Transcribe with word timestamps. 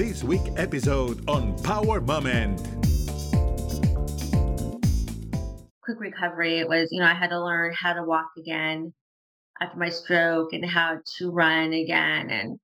this 0.00 0.24
week 0.24 0.40
episode 0.56 1.28
on 1.28 1.54
Power 1.62 2.00
Moment. 2.00 2.58
Quick 5.84 6.00
recovery. 6.00 6.58
It 6.58 6.66
was, 6.66 6.88
you 6.90 7.00
know, 7.00 7.06
I 7.06 7.12
had 7.12 7.28
to 7.28 7.44
learn 7.44 7.74
how 7.78 7.92
to 7.92 8.02
walk 8.02 8.30
again 8.38 8.94
after 9.60 9.78
my 9.78 9.90
stroke 9.90 10.54
and 10.54 10.64
how 10.64 11.00
to 11.18 11.30
run 11.30 11.74
again. 11.74 12.30
And, 12.30 12.58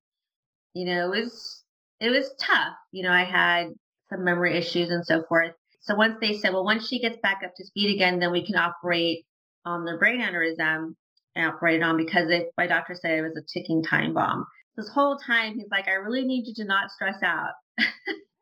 you 0.73 0.85
know, 0.85 1.13
it 1.13 1.25
was, 1.25 1.63
it 1.99 2.09
was 2.09 2.27
tough. 2.39 2.73
You 2.91 3.03
know, 3.03 3.11
I 3.11 3.23
had 3.23 3.67
some 4.09 4.23
memory 4.23 4.57
issues 4.57 4.89
and 4.89 5.05
so 5.05 5.21
forth. 5.29 5.51
So 5.81 5.93
once 5.93 6.15
they 6.19 6.39
said, 6.39 6.53
well, 6.53 6.65
once 6.65 6.87
she 6.87 6.99
gets 6.99 7.19
back 7.21 7.41
up 7.45 7.51
to 7.55 7.65
speed 7.65 7.93
again, 7.93 8.17
then 8.17 8.31
we 8.31 8.47
can 8.47 8.55
operate 8.55 9.25
on 9.63 9.85
the 9.85 9.97
brain 9.99 10.21
aneurysm 10.21 10.95
and 11.35 11.45
operate 11.45 11.83
on 11.83 11.97
because 11.97 12.31
it, 12.31 12.47
my 12.57 12.65
doctor 12.65 12.95
said 12.95 13.19
it 13.19 13.21
was 13.21 13.37
a 13.37 13.59
ticking 13.59 13.83
time 13.83 14.15
bomb 14.15 14.47
this 14.77 14.89
whole 14.89 15.17
time 15.17 15.55
he's 15.55 15.69
like, 15.71 15.87
I 15.87 15.93
really 15.93 16.23
need 16.23 16.45
you 16.47 16.53
to 16.57 16.65
not 16.65 16.91
stress 16.91 17.21
out. 17.23 17.53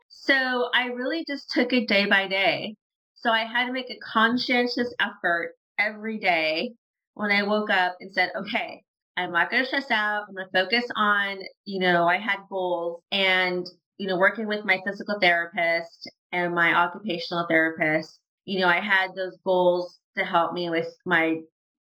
so 0.09 0.69
I 0.73 0.87
really 0.87 1.23
just 1.25 1.49
took 1.49 1.71
it 1.71 1.87
day 1.87 2.05
by 2.05 2.27
day. 2.27 2.75
So 3.15 3.31
I 3.31 3.45
had 3.45 3.67
to 3.67 3.73
make 3.73 3.89
a 3.89 3.97
conscientious 4.03 4.93
effort 4.99 5.53
every 5.79 6.19
day 6.19 6.73
when 7.13 7.31
I 7.31 7.43
woke 7.43 7.69
up 7.69 7.95
and 8.01 8.13
said, 8.13 8.31
okay, 8.35 8.83
I'm 9.17 9.31
not 9.31 9.49
going 9.49 9.63
to 9.63 9.67
stress 9.67 9.89
out. 9.89 10.25
I'm 10.27 10.35
going 10.35 10.45
to 10.45 10.63
focus 10.63 10.83
on, 10.97 11.39
you 11.63 11.79
know, 11.79 12.05
I 12.05 12.17
had 12.17 12.39
goals 12.49 13.01
and, 13.13 13.65
you 13.97 14.07
know, 14.07 14.17
working 14.17 14.45
with 14.45 14.65
my 14.65 14.79
physical 14.85 15.17
therapist 15.21 16.11
and 16.33 16.53
my 16.53 16.73
occupational 16.73 17.47
therapist, 17.47 18.19
you 18.43 18.59
know, 18.59 18.67
I 18.67 18.81
had 18.81 19.11
those 19.15 19.37
goals 19.45 19.97
to 20.17 20.25
help 20.25 20.51
me 20.51 20.69
with 20.69 20.93
my 21.05 21.37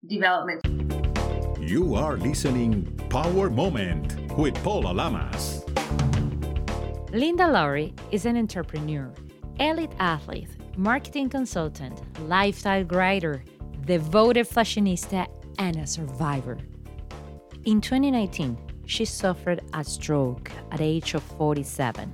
development. 0.06 0.64
You 1.60 1.96
are 1.96 2.16
listening 2.16 2.96
Power 3.08 3.50
Moment 3.50 4.23
with 4.36 4.54
Paula 4.64 4.92
Lamas. 4.92 5.64
Linda 7.12 7.46
Lowry 7.46 7.94
is 8.10 8.26
an 8.26 8.36
entrepreneur, 8.36 9.12
elite 9.60 9.92
athlete, 10.00 10.48
marketing 10.76 11.28
consultant, 11.28 12.00
lifestyle 12.28 12.84
writer, 12.84 13.44
devoted 13.84 14.48
fashionista, 14.48 15.26
and 15.58 15.76
a 15.76 15.86
survivor. 15.86 16.58
In 17.64 17.80
2019, 17.80 18.58
she 18.86 19.04
suffered 19.04 19.62
a 19.72 19.84
stroke 19.84 20.50
at 20.72 20.78
the 20.78 20.84
age 20.84 21.14
of 21.14 21.22
47. 21.22 22.08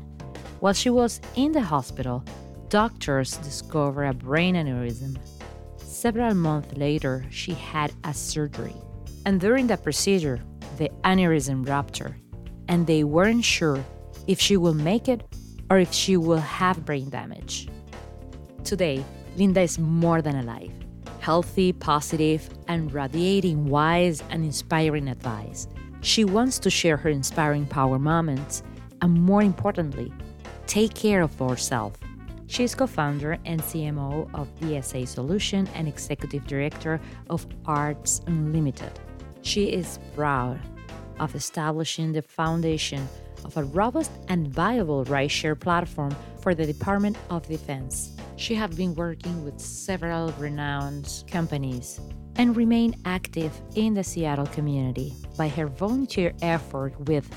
While 0.61 0.75
she 0.75 0.91
was 0.91 1.23
in 1.37 1.53
the 1.53 1.63
hospital, 1.63 2.23
doctors 2.69 3.39
discovered 3.39 4.05
a 4.05 4.13
brain 4.13 4.57
aneurysm. 4.57 5.17
Several 5.79 6.35
months 6.35 6.77
later, 6.77 7.25
she 7.31 7.55
had 7.55 7.93
a 8.05 8.13
surgery. 8.13 8.75
And 9.25 9.41
during 9.41 9.67
the 9.67 9.79
procedure, 9.79 10.41
the 10.81 10.91
aneurysm 11.05 11.69
rupture, 11.69 12.17
and 12.67 12.87
they 12.87 13.05
weren't 13.05 13.45
sure 13.45 13.85
if 14.27 14.41
she 14.41 14.57
will 14.57 14.73
make 14.73 15.09
it 15.09 15.23
or 15.69 15.79
if 15.79 15.93
she 15.93 16.17
will 16.17 16.39
have 16.39 16.87
brain 16.87 17.11
damage. 17.11 17.69
Today, 18.65 19.05
Linda 19.37 19.61
is 19.61 19.79
more 19.79 20.23
than 20.23 20.37
alive, 20.37 20.73
healthy, 21.21 21.75
positive, 21.75 22.49
and 22.67 22.91
radiating 22.95 23.67
wise 23.67 24.23
and 24.31 24.43
inspiring 24.43 25.09
advice. 25.09 25.69
She 26.01 26.25
wants 26.25 26.59
to 26.61 26.71
share 26.71 26.97
her 26.97 27.11
inspiring 27.11 27.67
power 27.67 27.99
moments 27.99 28.63
and, 29.03 29.13
more 29.13 29.43
importantly, 29.43 30.11
take 30.67 30.95
care 30.95 31.21
of 31.21 31.39
herself. 31.39 31.93
She 32.47 32.65
is 32.65 32.75
co 32.75 32.87
founder 32.87 33.37
and 33.45 33.61
CMO 33.61 34.31
of 34.33 34.49
DSA 34.61 35.07
Solution 35.07 35.69
and 35.75 35.87
executive 35.87 36.47
director 36.47 37.03
of 37.29 37.47
Arts 37.67 38.23
Unlimited. 38.27 38.99
She 39.43 39.73
is 39.73 39.99
proud 40.15 40.61
of 41.19 41.35
establishing 41.35 42.13
the 42.13 42.23
foundation 42.23 43.09
of 43.45 43.57
a 43.57 43.65
robust 43.65 44.11
and 44.29 44.49
viable 44.49 45.05
rideshare 45.07 45.59
platform 45.59 46.15
for 46.41 46.55
the 46.55 46.67
Department 46.67 47.17
of 47.31 47.47
Defense. 47.47 48.17
She 48.37 48.55
has 48.55 48.71
been 48.71 48.95
working 48.95 49.45
with 49.45 49.61
several 49.61 50.33
renowned 50.33 51.25
companies 51.31 52.01
and 52.37 52.57
remain 52.57 52.95
active 53.05 53.53
in 53.75 53.95
the 53.95 54.05
Seattle 54.05 54.47
community 54.47 55.15
by 55.37 55.49
her 55.49 55.67
volunteer 55.67 56.33
effort 56.43 56.99
with 57.09 57.29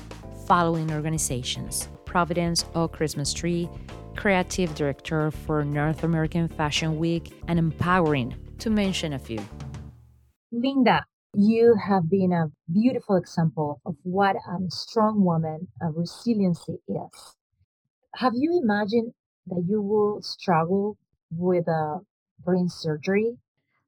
following 0.46 0.92
organizations 0.92 1.88
Providence 2.04 2.64
Oak 2.74 2.92
Christmas 2.92 3.32
Tree, 3.32 3.68
creative 4.14 4.74
director 4.74 5.30
for 5.30 5.64
North 5.64 6.04
American 6.04 6.48
Fashion 6.48 6.98
Week, 6.98 7.32
and 7.48 7.58
Empowering, 7.58 8.34
to 8.58 8.70
mention 8.70 9.14
a 9.14 9.18
few. 9.18 9.40
Linda, 10.52 11.04
you 11.36 11.74
have 11.76 12.08
been 12.08 12.32
a 12.32 12.50
beautiful 12.72 13.16
example 13.16 13.80
of 13.86 13.96
what 14.02 14.36
a 14.36 14.70
strong 14.70 15.24
woman 15.24 15.68
of 15.82 15.94
resiliency 15.96 16.78
is. 16.88 17.36
Have 18.16 18.32
you 18.34 18.60
imagined 18.62 19.12
that 19.46 19.64
you 19.68 19.82
will 19.82 20.22
struggle 20.22 20.96
with 21.30 21.66
a 21.68 22.00
brain 22.44 22.68
surgery? 22.68 23.36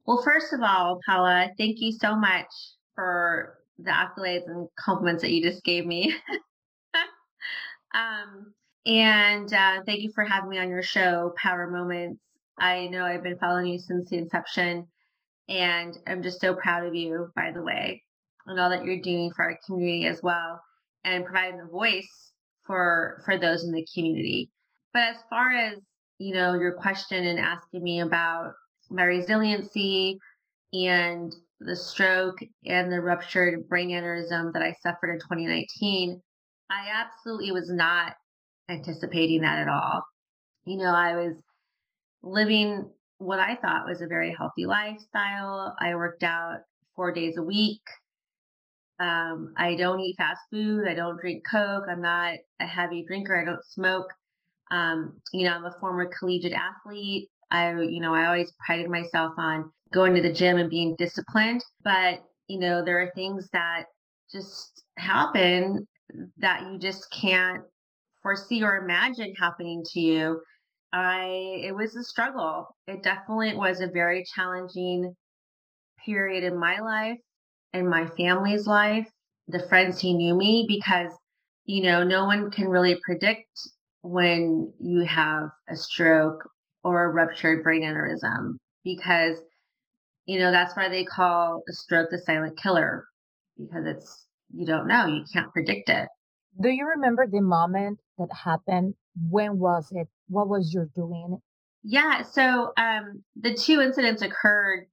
Well, 0.06 0.22
first 0.22 0.52
of 0.52 0.60
all, 0.62 1.00
Paula, 1.06 1.50
thank 1.58 1.80
you 1.80 1.92
so 1.92 2.16
much 2.16 2.46
for 2.94 3.58
the 3.78 3.90
accolades 3.90 4.46
and 4.46 4.68
compliments 4.78 5.22
that 5.22 5.30
you 5.32 5.42
just 5.42 5.64
gave 5.64 5.86
me. 5.86 6.14
um, 7.94 8.52
and 8.86 9.52
uh, 9.52 9.82
thank 9.84 10.00
you 10.00 10.10
for 10.14 10.24
having 10.24 10.50
me 10.50 10.58
on 10.58 10.68
your 10.68 10.82
show, 10.82 11.34
Power 11.36 11.70
Moments. 11.70 12.20
I 12.58 12.86
know 12.86 13.04
I've 13.04 13.22
been 13.22 13.38
following 13.38 13.66
you 13.66 13.78
since 13.78 14.10
the 14.10 14.18
inception 14.18 14.86
and 15.48 15.96
I'm 16.06 16.22
just 16.22 16.40
so 16.40 16.54
proud 16.54 16.86
of 16.86 16.94
you, 16.94 17.30
by 17.36 17.52
the 17.52 17.62
way, 17.62 18.02
and 18.46 18.58
all 18.58 18.70
that 18.70 18.84
you're 18.84 19.00
doing 19.00 19.32
for 19.32 19.44
our 19.44 19.58
community 19.66 20.06
as 20.06 20.22
well, 20.22 20.60
and 21.04 21.24
providing 21.24 21.58
the 21.58 21.66
voice 21.66 22.32
for 22.64 23.22
for 23.24 23.38
those 23.38 23.64
in 23.64 23.72
the 23.72 23.86
community. 23.94 24.50
But 24.92 25.02
as 25.02 25.16
far 25.30 25.52
as 25.52 25.78
you 26.18 26.34
know, 26.34 26.54
your 26.54 26.72
question 26.72 27.26
and 27.26 27.38
asking 27.38 27.82
me 27.82 28.00
about 28.00 28.52
my 28.90 29.04
resiliency 29.04 30.18
and 30.72 31.34
the 31.60 31.76
stroke 31.76 32.38
and 32.64 32.92
the 32.92 33.00
ruptured 33.00 33.68
brain 33.68 33.90
aneurysm 33.90 34.52
that 34.52 34.62
I 34.62 34.74
suffered 34.82 35.10
in 35.10 35.20
2019, 35.20 36.20
I 36.70 36.88
absolutely 36.92 37.52
was 37.52 37.70
not 37.70 38.14
anticipating 38.68 39.42
that 39.42 39.60
at 39.60 39.68
all. 39.68 40.02
You 40.64 40.78
know, 40.78 40.94
I 40.94 41.16
was 41.16 41.34
living 42.22 42.90
what 43.18 43.38
I 43.40 43.56
thought 43.56 43.86
was 43.86 44.02
a 44.02 44.06
very 44.06 44.34
healthy 44.36 44.66
lifestyle. 44.66 45.74
I 45.80 45.94
worked 45.94 46.22
out 46.22 46.60
four 46.94 47.12
days 47.12 47.36
a 47.36 47.42
week. 47.42 47.82
Um, 48.98 49.52
I 49.56 49.74
don't 49.74 50.00
eat 50.00 50.16
fast 50.16 50.40
food. 50.50 50.88
I 50.88 50.94
don't 50.94 51.20
drink 51.20 51.44
Coke. 51.50 51.84
I'm 51.88 52.02
not 52.02 52.34
a 52.60 52.66
heavy 52.66 53.04
drinker. 53.06 53.40
I 53.40 53.44
don't 53.44 53.64
smoke. 53.64 54.08
Um, 54.70 55.20
you 55.32 55.44
know, 55.44 55.54
I'm 55.54 55.64
a 55.64 55.76
former 55.80 56.10
collegiate 56.18 56.54
athlete. 56.54 57.28
I, 57.50 57.72
you 57.72 58.00
know, 58.00 58.14
I 58.14 58.26
always 58.26 58.52
prided 58.64 58.90
myself 58.90 59.34
on 59.38 59.70
going 59.92 60.14
to 60.14 60.22
the 60.22 60.32
gym 60.32 60.56
and 60.56 60.70
being 60.70 60.96
disciplined. 60.96 61.62
But, 61.84 62.20
you 62.48 62.58
know, 62.58 62.84
there 62.84 63.00
are 63.00 63.12
things 63.14 63.48
that 63.52 63.84
just 64.32 64.82
happen 64.98 65.86
that 66.38 66.62
you 66.62 66.78
just 66.78 67.10
can't 67.12 67.62
foresee 68.22 68.62
or 68.62 68.76
imagine 68.76 69.34
happening 69.38 69.84
to 69.92 70.00
you 70.00 70.40
I 70.96 71.60
it 71.62 71.76
was 71.76 71.94
a 71.94 72.02
struggle. 72.02 72.74
It 72.86 73.02
definitely 73.02 73.54
was 73.54 73.80
a 73.80 73.86
very 73.86 74.24
challenging 74.34 75.14
period 76.04 76.42
in 76.42 76.58
my 76.58 76.78
life 76.80 77.18
and 77.74 77.90
my 77.90 78.06
family's 78.16 78.66
life, 78.66 79.06
the 79.46 79.66
friends 79.68 80.00
who 80.00 80.14
knew 80.14 80.34
me 80.34 80.64
because 80.66 81.12
you 81.66 81.82
know, 81.82 82.02
no 82.02 82.24
one 82.24 82.50
can 82.50 82.68
really 82.68 82.96
predict 83.04 83.50
when 84.02 84.72
you 84.80 85.00
have 85.00 85.50
a 85.68 85.76
stroke 85.76 86.48
or 86.82 87.04
a 87.04 87.08
ruptured 87.12 87.62
brain 87.62 87.82
aneurysm 87.82 88.54
because 88.82 89.36
you 90.24 90.38
know, 90.38 90.50
that's 90.50 90.76
why 90.76 90.88
they 90.88 91.04
call 91.04 91.62
a 91.68 91.72
stroke 91.74 92.08
the 92.10 92.18
silent 92.18 92.56
killer 92.56 93.04
because 93.58 93.84
it's 93.84 94.26
you 94.54 94.64
don't 94.64 94.88
know, 94.88 95.06
you 95.06 95.24
can't 95.30 95.52
predict 95.52 95.90
it. 95.90 96.08
Do 96.58 96.70
you 96.70 96.86
remember 96.86 97.26
the 97.26 97.42
moment 97.42 97.98
that 98.18 98.32
happened? 98.32 98.94
When 99.30 99.58
was 99.58 99.90
it? 99.92 100.08
What 100.28 100.48
was 100.48 100.72
your 100.72 100.88
doing? 100.94 101.40
Yeah, 101.82 102.22
so 102.22 102.72
um, 102.76 103.22
the 103.36 103.54
two 103.54 103.80
incidents 103.80 104.22
occurred 104.22 104.86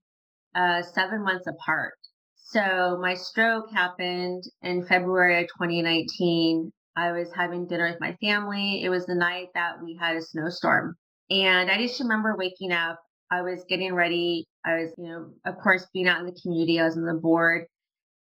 uh, 0.54 0.82
seven 0.82 1.24
months 1.24 1.46
apart. 1.46 1.94
So 2.36 2.98
my 3.00 3.14
stroke 3.14 3.70
happened 3.72 4.44
in 4.62 4.86
February 4.86 5.42
of 5.42 5.48
2019. 5.48 6.70
I 6.96 7.12
was 7.12 7.32
having 7.34 7.66
dinner 7.66 7.88
with 7.90 8.00
my 8.00 8.16
family. 8.20 8.84
It 8.84 8.90
was 8.90 9.06
the 9.06 9.14
night 9.16 9.48
that 9.54 9.82
we 9.82 9.96
had 10.00 10.16
a 10.16 10.22
snowstorm. 10.22 10.94
And 11.30 11.70
I 11.70 11.78
just 11.78 12.00
remember 12.00 12.36
waking 12.36 12.70
up. 12.70 13.00
I 13.30 13.42
was 13.42 13.64
getting 13.68 13.94
ready. 13.94 14.46
I 14.64 14.74
was, 14.74 14.92
you 14.96 15.08
know, 15.08 15.30
of 15.44 15.58
course, 15.58 15.86
being 15.92 16.06
out 16.06 16.20
in 16.20 16.26
the 16.26 16.38
community. 16.40 16.78
I 16.78 16.84
was 16.84 16.96
on 16.96 17.06
the 17.06 17.14
board 17.14 17.66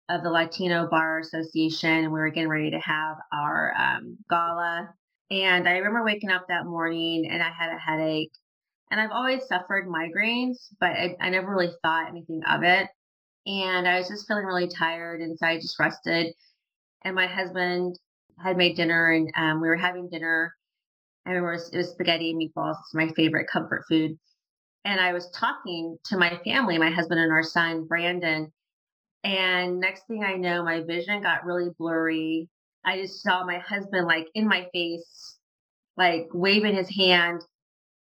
of 0.09 0.23
the 0.23 0.29
Latino 0.29 0.87
Bar 0.87 1.19
Association, 1.19 1.89
and 1.89 2.13
we 2.13 2.19
were 2.19 2.29
getting 2.29 2.49
ready 2.49 2.71
to 2.71 2.79
have 2.79 3.17
our 3.31 3.73
um, 3.77 4.17
gala. 4.29 4.89
And 5.31 5.67
I 5.67 5.77
remember 5.77 6.03
waking 6.03 6.29
up 6.29 6.47
that 6.47 6.65
morning 6.65 7.27
and 7.29 7.41
I 7.41 7.49
had 7.49 7.73
a 7.73 7.79
headache. 7.79 8.31
And 8.91 9.01
I've 9.01 9.11
always 9.11 9.47
suffered 9.47 9.87
migraines, 9.87 10.67
but 10.79 10.91
I, 10.91 11.15
I 11.19 11.29
never 11.29 11.49
really 11.49 11.71
thought 11.81 12.09
anything 12.09 12.41
of 12.47 12.63
it. 12.63 12.87
And 13.47 13.87
I 13.87 13.97
was 13.97 14.07
just 14.07 14.27
feeling 14.27 14.45
really 14.45 14.67
tired. 14.67 15.21
And 15.21 15.37
so 15.37 15.47
I 15.47 15.55
just 15.55 15.79
rested. 15.79 16.33
And 17.03 17.15
my 17.15 17.25
husband 17.25 17.97
had 18.37 18.57
made 18.57 18.75
dinner 18.75 19.11
and 19.11 19.31
um, 19.35 19.61
we 19.61 19.67
were 19.67 19.75
having 19.75 20.09
dinner. 20.09 20.53
I 21.25 21.29
remember 21.29 21.53
it 21.53 21.55
was, 21.55 21.69
it 21.69 21.77
was 21.77 21.89
spaghetti 21.89 22.31
and 22.31 22.39
meatballs. 22.39 22.75
It's 22.81 22.93
my 22.93 23.09
favorite 23.15 23.47
comfort 23.51 23.85
food. 23.89 24.17
And 24.85 24.99
I 24.99 25.13
was 25.13 25.29
talking 25.31 25.97
to 26.05 26.17
my 26.17 26.39
family, 26.43 26.77
my 26.77 26.91
husband 26.91 27.19
and 27.19 27.31
our 27.31 27.43
son, 27.43 27.85
Brandon. 27.87 28.51
And 29.23 29.79
next 29.79 30.07
thing 30.07 30.23
I 30.23 30.35
know, 30.35 30.63
my 30.63 30.81
vision 30.81 31.21
got 31.21 31.45
really 31.45 31.69
blurry. 31.77 32.49
I 32.85 33.01
just 33.01 33.21
saw 33.21 33.45
my 33.45 33.59
husband 33.59 34.05
like 34.05 34.27
in 34.35 34.47
my 34.47 34.67
face, 34.73 35.37
like 35.95 36.27
waving 36.33 36.75
his 36.75 36.89
hand 36.89 37.41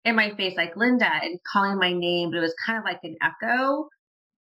in 0.05 0.15
my 0.15 0.33
face, 0.35 0.55
like 0.55 0.75
Linda, 0.75 1.09
and 1.21 1.39
calling 1.51 1.77
my 1.77 1.91
name. 1.91 2.31
But 2.31 2.37
it 2.37 2.41
was 2.41 2.55
kind 2.65 2.79
of 2.79 2.85
like 2.85 3.01
an 3.03 3.17
echo, 3.21 3.89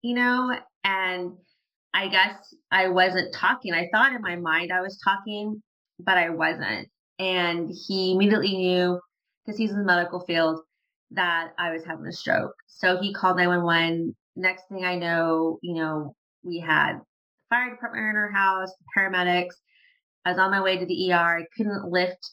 you 0.01 0.15
know? 0.15 0.59
And 0.83 1.33
I 1.93 2.09
guess 2.09 2.53
I 2.71 2.89
wasn't 2.89 3.33
talking. 3.33 3.73
I 3.73 3.89
thought 3.93 4.13
in 4.13 4.21
my 4.21 4.35
mind 4.35 4.71
I 4.71 4.81
was 4.81 4.99
talking, 5.03 5.61
but 5.99 6.17
I 6.17 6.29
wasn't. 6.29 6.89
And 7.19 7.69
he 7.87 8.11
immediately 8.11 8.55
knew 8.55 8.99
because 9.45 9.57
he's 9.57 9.71
in 9.71 9.79
the 9.79 9.85
medical 9.85 10.19
field 10.19 10.59
that 11.11 11.53
I 11.57 11.71
was 11.71 11.85
having 11.85 12.05
a 12.05 12.11
stroke. 12.11 12.53
So 12.67 13.01
he 13.01 13.13
called 13.13 13.37
911. 13.37 14.15
Next 14.35 14.63
thing 14.67 14.85
I 14.85 14.95
know, 14.95 15.57
you 15.63 15.75
know, 15.75 16.13
we 16.47 16.59
had 16.59 16.99
fire 17.49 17.71
department 17.71 18.09
in 18.09 18.15
our 18.15 18.31
house, 18.31 18.71
paramedics. 18.97 19.55
I 20.25 20.31
was 20.31 20.39
on 20.39 20.51
my 20.51 20.61
way 20.61 20.77
to 20.77 20.85
the 20.85 21.11
ER. 21.11 21.39
I 21.39 21.45
couldn't 21.55 21.91
lift 21.91 22.31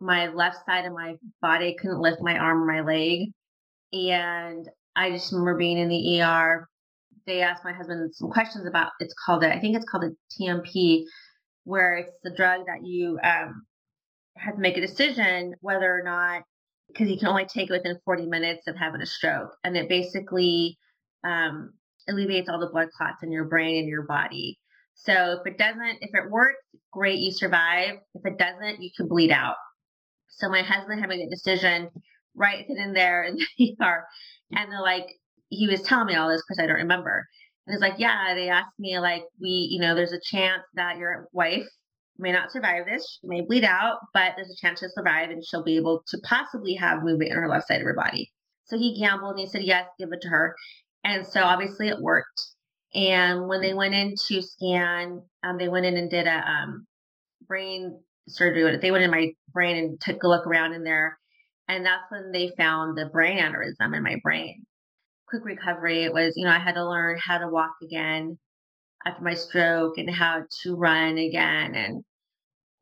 my 0.00 0.28
left 0.28 0.64
side 0.64 0.84
of 0.84 0.92
my 0.92 1.16
body, 1.42 1.68
I 1.68 1.80
couldn't 1.80 2.00
lift 2.00 2.18
my 2.20 2.38
arm 2.38 2.62
or 2.62 2.66
my 2.66 2.80
leg. 2.82 3.30
And 3.92 4.68
I 4.94 5.10
just 5.10 5.32
remember 5.32 5.56
being 5.56 5.78
in 5.78 5.88
the 5.88 6.20
ER. 6.20 6.68
They 7.26 7.42
asked 7.42 7.64
my 7.64 7.72
husband 7.72 8.14
some 8.14 8.30
questions 8.30 8.66
about 8.66 8.92
it's 9.00 9.14
called 9.26 9.44
I 9.44 9.58
think 9.58 9.76
it's 9.76 9.84
called 9.84 10.04
a 10.04 10.10
TMP, 10.40 11.02
where 11.64 11.96
it's 11.96 12.12
the 12.22 12.34
drug 12.34 12.62
that 12.66 12.86
you 12.86 13.18
um, 13.22 13.66
have 14.36 14.54
to 14.54 14.60
make 14.60 14.76
a 14.76 14.80
decision 14.80 15.54
whether 15.60 15.92
or 15.92 16.02
not 16.04 16.42
because 16.88 17.10
you 17.10 17.18
can 17.18 17.28
only 17.28 17.44
take 17.44 17.68
it 17.68 17.72
within 17.72 17.98
40 18.04 18.26
minutes 18.26 18.66
of 18.66 18.76
having 18.76 19.02
a 19.02 19.06
stroke. 19.06 19.54
And 19.62 19.76
it 19.76 19.90
basically 19.90 20.78
um, 21.22 21.72
alleviates 22.08 22.48
all 22.48 22.58
the 22.58 22.70
blood 22.70 22.88
clots 22.96 23.22
in 23.22 23.32
your 23.32 23.44
brain 23.44 23.78
and 23.78 23.88
your 23.88 24.02
body. 24.02 24.58
So 24.94 25.40
if 25.40 25.46
it 25.46 25.58
doesn't, 25.58 25.98
if 26.00 26.10
it 26.12 26.30
works, 26.30 26.58
great, 26.92 27.20
you 27.20 27.30
survive. 27.30 27.96
If 28.14 28.26
it 28.26 28.38
doesn't, 28.38 28.82
you 28.82 28.90
can 28.96 29.08
bleed 29.08 29.30
out. 29.30 29.56
So 30.28 30.48
my 30.48 30.62
husband 30.62 31.00
had 31.00 31.08
made 31.08 31.26
a 31.26 31.30
decision 31.30 31.88
right 32.34 32.64
then 32.68 32.78
and 32.78 32.96
there 32.96 33.24
in 33.24 33.38
the 33.58 33.76
ER. 33.80 34.04
And 34.52 34.72
they're 34.72 34.82
like, 34.82 35.06
he 35.50 35.68
was 35.68 35.82
telling 35.82 36.06
me 36.06 36.14
all 36.14 36.28
this 36.28 36.42
because 36.46 36.62
I 36.62 36.66
don't 36.66 36.76
remember. 36.76 37.26
And 37.66 37.74
it's 37.74 37.82
like, 37.82 37.98
yeah, 37.98 38.34
they 38.34 38.48
asked 38.48 38.78
me, 38.78 38.98
like, 38.98 39.24
we, 39.40 39.68
you 39.70 39.80
know, 39.80 39.94
there's 39.94 40.12
a 40.12 40.20
chance 40.20 40.62
that 40.74 40.96
your 40.96 41.28
wife 41.32 41.66
may 42.18 42.32
not 42.32 42.50
survive 42.50 42.86
this. 42.86 43.18
She 43.20 43.28
may 43.28 43.42
bleed 43.42 43.64
out, 43.64 43.98
but 44.12 44.32
there's 44.36 44.50
a 44.50 44.56
chance 44.56 44.80
she'll 44.80 44.88
survive 44.90 45.30
and 45.30 45.44
she'll 45.44 45.62
be 45.62 45.76
able 45.76 46.02
to 46.08 46.18
possibly 46.24 46.74
have 46.74 47.02
movement 47.02 47.30
in 47.30 47.36
her 47.36 47.48
left 47.48 47.68
side 47.68 47.80
of 47.80 47.86
her 47.86 47.94
body. 47.94 48.32
So 48.64 48.76
he 48.76 48.98
gambled 48.98 49.32
and 49.32 49.40
he 49.40 49.46
said, 49.46 49.62
yes, 49.62 49.86
give 49.98 50.12
it 50.12 50.20
to 50.22 50.28
her. 50.28 50.54
And 51.08 51.26
so 51.26 51.42
obviously 51.42 51.88
it 51.88 51.98
worked. 51.98 52.42
And 52.94 53.48
when 53.48 53.62
they 53.62 53.72
went 53.72 53.94
in 53.94 54.14
to 54.26 54.42
scan, 54.42 55.22
um, 55.42 55.56
they 55.56 55.68
went 55.68 55.86
in 55.86 55.96
and 55.96 56.10
did 56.10 56.26
a 56.26 56.46
um, 56.46 56.86
brain 57.46 57.98
surgery. 58.28 58.76
They 58.76 58.90
went 58.90 59.04
in 59.04 59.10
my 59.10 59.32
brain 59.52 59.76
and 59.78 60.00
took 60.00 60.22
a 60.22 60.28
look 60.28 60.46
around 60.46 60.74
in 60.74 60.84
there. 60.84 61.18
And 61.66 61.84
that's 61.84 62.04
when 62.10 62.30
they 62.30 62.52
found 62.58 62.96
the 62.96 63.06
brain 63.06 63.38
aneurysm 63.38 63.96
in 63.96 64.02
my 64.02 64.16
brain. 64.22 64.66
Quick 65.28 65.46
recovery. 65.46 66.04
It 66.04 66.12
was, 66.12 66.34
you 66.36 66.44
know, 66.44 66.50
I 66.52 66.58
had 66.58 66.74
to 66.74 66.86
learn 66.86 67.18
how 67.18 67.38
to 67.38 67.48
walk 67.48 67.72
again 67.82 68.38
after 69.06 69.24
my 69.24 69.34
stroke 69.34 69.96
and 69.96 70.10
how 70.10 70.44
to 70.62 70.76
run 70.76 71.16
again. 71.16 71.74
And, 71.74 72.04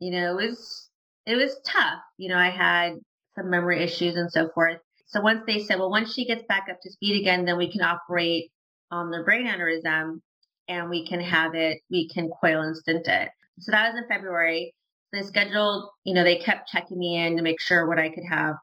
you 0.00 0.10
know, 0.10 0.36
it 0.36 0.48
was, 0.48 0.90
it 1.26 1.36
was 1.36 1.60
tough. 1.64 2.00
You 2.18 2.30
know, 2.30 2.38
I 2.38 2.50
had 2.50 2.94
some 3.36 3.50
memory 3.50 3.84
issues 3.84 4.16
and 4.16 4.30
so 4.32 4.48
forth. 4.52 4.78
So 5.06 5.20
once 5.20 5.42
they 5.46 5.62
said, 5.64 5.78
well, 5.78 5.90
once 5.90 6.12
she 6.12 6.26
gets 6.26 6.44
back 6.48 6.66
up 6.70 6.78
to 6.82 6.90
speed 6.90 7.20
again, 7.20 7.44
then 7.44 7.58
we 7.58 7.70
can 7.70 7.82
operate 7.82 8.50
on 8.90 9.10
the 9.10 9.22
brain 9.24 9.46
aneurysm 9.46 10.20
and 10.68 10.90
we 10.90 11.06
can 11.06 11.20
have 11.20 11.54
it, 11.54 11.80
we 11.90 12.08
can 12.08 12.30
coil 12.40 12.62
and 12.62 12.76
stent 12.76 13.06
it. 13.06 13.28
So 13.60 13.72
that 13.72 13.92
was 13.92 14.02
in 14.02 14.08
February. 14.08 14.74
They 15.12 15.22
scheduled, 15.22 15.90
you 16.04 16.14
know, 16.14 16.24
they 16.24 16.36
kept 16.36 16.68
checking 16.68 16.98
me 16.98 17.16
in 17.16 17.36
to 17.36 17.42
make 17.42 17.60
sure 17.60 17.86
what 17.86 17.98
I 17.98 18.08
could 18.08 18.24
have 18.28 18.56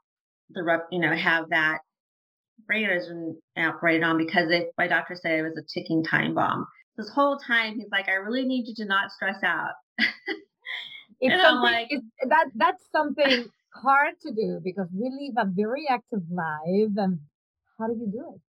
the 0.50 0.64
rep, 0.64 0.88
you 0.92 1.00
know, 1.00 1.16
have 1.16 1.50
that 1.50 1.80
brain 2.68 2.88
aneurysm 2.88 3.36
operated 3.58 4.04
on 4.04 4.18
because 4.18 4.52
if 4.52 4.66
my 4.78 4.88
doctor 4.88 5.16
said 5.16 5.40
it 5.40 5.44
was 5.44 5.58
a 5.58 5.64
ticking 5.74 6.04
time 6.04 6.34
bomb 6.36 6.68
this 6.98 7.10
whole 7.10 7.38
time 7.38 7.76
he's 7.76 7.90
like, 7.92 8.10
I 8.10 8.14
really 8.14 8.46
need 8.46 8.68
you 8.68 8.76
to 8.76 8.86
not 8.86 9.12
stress 9.12 9.42
out. 9.44 9.72
it's 11.20 11.42
something, 11.42 11.62
like, 11.62 11.88
it's, 11.90 12.06
that 12.30 12.46
that's 12.56 12.84
something 12.92 13.46
hard 13.74 14.16
to 14.22 14.32
do 14.32 14.60
because 14.64 14.88
we 14.94 15.10
live 15.10 15.36
a 15.38 15.50
very 15.50 15.88
active 15.90 16.24
life 16.32 16.92
and 16.98 17.20
how 17.78 17.88
do 17.88 17.94
you 17.94 18.08
do 18.12 18.34
it? 18.36 18.42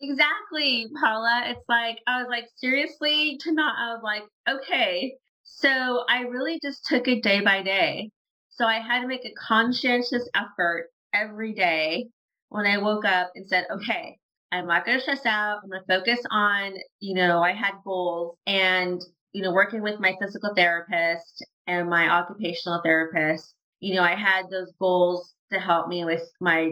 Exactly, 0.00 0.88
Paula. 1.00 1.44
It's 1.46 1.64
like 1.68 1.98
I 2.06 2.20
was 2.20 2.28
like, 2.28 2.48
seriously, 2.56 3.38
to 3.42 3.52
not 3.52 3.76
I 3.78 3.94
was 3.94 4.02
like, 4.02 4.24
okay. 4.48 5.14
So 5.44 6.04
I 6.08 6.22
really 6.22 6.58
just 6.62 6.84
took 6.86 7.06
it 7.08 7.22
day 7.22 7.40
by 7.40 7.62
day. 7.62 8.10
So 8.50 8.66
I 8.66 8.80
had 8.80 9.02
to 9.02 9.08
make 9.08 9.24
a 9.24 9.32
conscientious 9.34 10.28
effort 10.34 10.90
every 11.12 11.52
day 11.54 12.08
when 12.48 12.66
I 12.66 12.78
woke 12.78 13.04
up 13.04 13.32
and 13.34 13.46
said, 13.48 13.66
okay, 13.70 14.18
I'm 14.52 14.66
not 14.66 14.86
going 14.86 14.98
to 14.98 15.02
stress 15.02 15.26
out. 15.26 15.60
I'm 15.62 15.70
going 15.70 15.82
to 15.82 15.98
focus 15.98 16.20
on, 16.30 16.74
you 17.00 17.14
know, 17.14 17.42
I 17.42 17.52
had 17.52 17.72
goals 17.84 18.36
and, 18.46 19.02
you 19.32 19.42
know, 19.42 19.52
working 19.52 19.82
with 19.82 19.98
my 20.00 20.14
physical 20.20 20.54
therapist 20.54 21.44
and 21.66 21.90
my 21.90 22.08
occupational 22.08 22.80
therapist, 22.84 23.54
you 23.84 23.94
know, 23.94 24.02
I 24.02 24.14
had 24.14 24.48
those 24.50 24.72
goals 24.80 25.34
to 25.52 25.60
help 25.60 25.88
me 25.88 26.06
with 26.06 26.22
my 26.40 26.70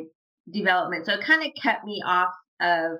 development. 0.50 1.04
So 1.04 1.12
it 1.12 1.20
kind 1.20 1.44
of 1.44 1.52
kept 1.62 1.84
me 1.84 2.02
off 2.06 2.32
of, 2.58 2.92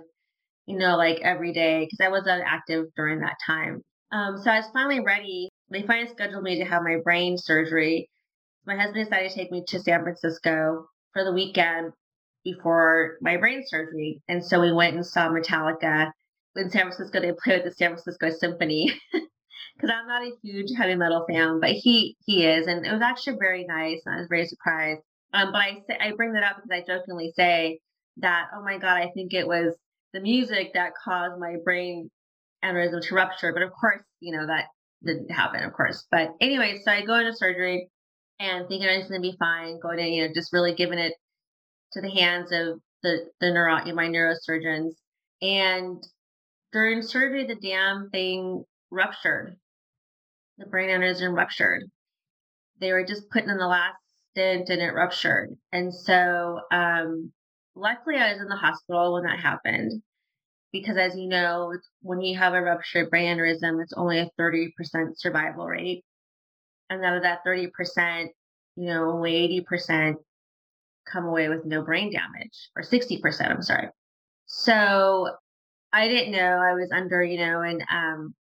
you 0.66 0.76
know, 0.76 0.98
like 0.98 1.20
every 1.22 1.54
day 1.54 1.86
because 1.86 2.04
I 2.04 2.10
wasn't 2.10 2.44
active 2.46 2.88
during 2.94 3.20
that 3.20 3.36
time. 3.46 3.80
Um, 4.12 4.36
so 4.36 4.50
I 4.50 4.58
was 4.58 4.68
finally 4.74 5.00
ready. 5.00 5.48
They 5.70 5.82
finally 5.84 6.10
scheduled 6.10 6.42
me 6.42 6.58
to 6.58 6.64
have 6.66 6.82
my 6.82 6.98
brain 7.02 7.38
surgery. 7.38 8.10
My 8.66 8.76
husband 8.76 9.06
decided 9.06 9.30
to 9.30 9.34
take 9.34 9.50
me 9.50 9.64
to 9.68 9.80
San 9.80 10.02
Francisco 10.02 10.84
for 11.14 11.24
the 11.24 11.32
weekend 11.32 11.92
before 12.44 13.16
my 13.22 13.38
brain 13.38 13.62
surgery. 13.66 14.20
And 14.28 14.44
so 14.44 14.60
we 14.60 14.72
went 14.72 14.94
and 14.94 15.06
saw 15.06 15.30
Metallica 15.30 16.10
in 16.56 16.68
San 16.68 16.82
Francisco. 16.82 17.18
They 17.18 17.32
played 17.42 17.64
with 17.64 17.72
the 17.72 17.76
San 17.76 17.92
Francisco 17.92 18.28
Symphony 18.28 18.92
because 19.82 19.96
I'm 19.98 20.06
not 20.06 20.22
a 20.22 20.32
huge 20.42 20.70
heavy 20.76 20.94
metal 20.94 21.24
fan, 21.28 21.58
but 21.60 21.70
he 21.70 22.16
he 22.24 22.46
is, 22.46 22.66
and 22.66 22.86
it 22.86 22.92
was 22.92 23.02
actually 23.02 23.36
very 23.38 23.64
nice. 23.64 24.00
I 24.06 24.16
was 24.16 24.28
very 24.28 24.46
surprised. 24.46 25.00
Um, 25.32 25.50
but 25.50 25.58
I 25.58 25.82
say 25.88 25.98
I 26.00 26.12
bring 26.12 26.34
that 26.34 26.44
up 26.44 26.56
because 26.56 26.70
I 26.70 26.84
jokingly 26.86 27.32
say 27.36 27.80
that 28.18 28.48
oh 28.54 28.62
my 28.62 28.78
god, 28.78 28.98
I 28.98 29.10
think 29.14 29.34
it 29.34 29.46
was 29.46 29.74
the 30.12 30.20
music 30.20 30.74
that 30.74 30.92
caused 31.02 31.40
my 31.40 31.56
brain 31.64 32.10
aneurysm 32.64 33.02
to 33.02 33.14
rupture. 33.14 33.52
But 33.52 33.62
of 33.62 33.72
course, 33.72 34.02
you 34.20 34.36
know 34.36 34.46
that 34.46 34.66
didn't 35.04 35.30
happen, 35.32 35.64
of 35.64 35.72
course. 35.72 36.06
But 36.10 36.30
anyway, 36.40 36.80
so 36.84 36.92
I 36.92 37.04
go 37.04 37.16
into 37.16 37.34
surgery 37.34 37.88
and 38.38 38.68
thinking 38.68 38.88
it's 38.88 39.08
going 39.08 39.22
to 39.22 39.30
be 39.30 39.36
fine. 39.38 39.80
Going 39.80 39.98
in, 39.98 40.12
you 40.12 40.28
know, 40.28 40.34
just 40.34 40.52
really 40.52 40.74
giving 40.74 40.98
it 40.98 41.14
to 41.94 42.00
the 42.00 42.10
hands 42.10 42.52
of 42.52 42.78
the 43.02 43.30
the 43.40 43.50
neuro 43.50 43.80
my 43.94 44.06
neurosurgeons. 44.06 44.92
And 45.40 46.00
during 46.72 47.02
surgery, 47.02 47.46
the 47.46 47.56
damn 47.56 48.10
thing 48.10 48.64
ruptured. 48.92 49.56
The 50.62 50.68
brain 50.68 50.90
aneurysm 50.90 51.36
ruptured. 51.36 51.90
They 52.78 52.92
were 52.92 53.04
just 53.04 53.28
putting 53.30 53.50
in 53.50 53.58
the 53.58 53.66
last 53.66 53.96
stent 54.30 54.70
and 54.70 54.80
it 54.80 54.94
ruptured. 54.94 55.56
And 55.72 55.92
so, 55.92 56.60
um, 56.70 57.32
luckily, 57.74 58.16
I 58.16 58.32
was 58.32 58.40
in 58.40 58.48
the 58.48 58.54
hospital 58.54 59.14
when 59.14 59.24
that 59.24 59.40
happened 59.40 60.02
because, 60.70 60.96
as 60.96 61.16
you 61.16 61.28
know, 61.28 61.74
when 62.00 62.20
you 62.20 62.38
have 62.38 62.54
a 62.54 62.62
ruptured 62.62 63.10
brain 63.10 63.36
aneurysm, 63.36 63.82
it's 63.82 63.92
only 63.94 64.20
a 64.20 64.30
30% 64.38 64.70
survival 65.16 65.66
rate. 65.66 66.04
And 66.88 67.04
out 67.04 67.16
of 67.16 67.24
that 67.24 67.44
30%, 67.44 68.28
you 68.76 68.86
know, 68.86 69.10
only 69.10 69.64
80% 69.68 70.14
come 71.10 71.24
away 71.24 71.48
with 71.48 71.64
no 71.64 71.82
brain 71.82 72.12
damage 72.12 72.70
or 72.76 72.82
60%, 72.84 73.50
I'm 73.50 73.62
sorry. 73.62 73.88
So 74.46 75.28
I 75.92 76.06
didn't 76.06 76.32
know 76.32 76.38
I 76.38 76.74
was 76.74 76.92
under, 76.92 77.20
you 77.20 77.38
know, 77.38 77.62
and 77.62 77.84
um, 77.90 78.34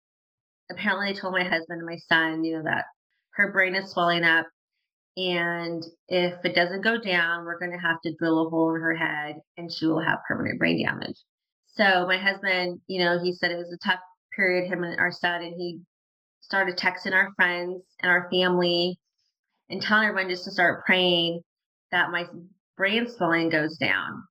apparently 0.71 1.09
I 1.09 1.13
told 1.13 1.33
my 1.33 1.43
husband 1.43 1.79
and 1.79 1.85
my 1.85 1.97
son, 1.97 2.43
you 2.43 2.57
know, 2.57 2.63
that 2.63 2.85
her 3.31 3.51
brain 3.51 3.75
is 3.75 3.91
swelling 3.91 4.23
up. 4.23 4.47
And 5.17 5.83
if 6.07 6.33
it 6.45 6.55
doesn't 6.55 6.83
go 6.83 6.99
down, 6.99 7.43
we're 7.43 7.59
going 7.59 7.73
to 7.73 7.77
have 7.77 8.01
to 8.03 8.13
drill 8.17 8.47
a 8.47 8.49
hole 8.49 8.73
in 8.73 8.81
her 8.81 8.95
head 8.95 9.35
and 9.57 9.71
she 9.71 9.85
will 9.85 10.01
have 10.01 10.19
permanent 10.27 10.57
brain 10.57 10.83
damage. 10.83 11.17
So 11.67 12.05
my 12.07 12.17
husband, 12.17 12.79
you 12.87 13.03
know, 13.03 13.19
he 13.21 13.33
said 13.33 13.51
it 13.51 13.57
was 13.57 13.73
a 13.73 13.87
tough 13.87 13.99
period, 14.35 14.67
him 14.69 14.83
and 14.83 14.99
our 14.99 15.11
son, 15.11 15.41
and 15.41 15.53
he 15.55 15.81
started 16.41 16.77
texting 16.77 17.13
our 17.13 17.31
friends 17.35 17.83
and 18.01 18.11
our 18.11 18.29
family 18.31 18.99
and 19.69 19.81
telling 19.81 20.07
everyone 20.07 20.29
just 20.29 20.45
to 20.45 20.51
start 20.51 20.85
praying 20.85 21.41
that 21.91 22.11
my 22.11 22.25
brain 22.77 23.07
swelling 23.07 23.49
goes 23.49 23.77
down. 23.77 24.23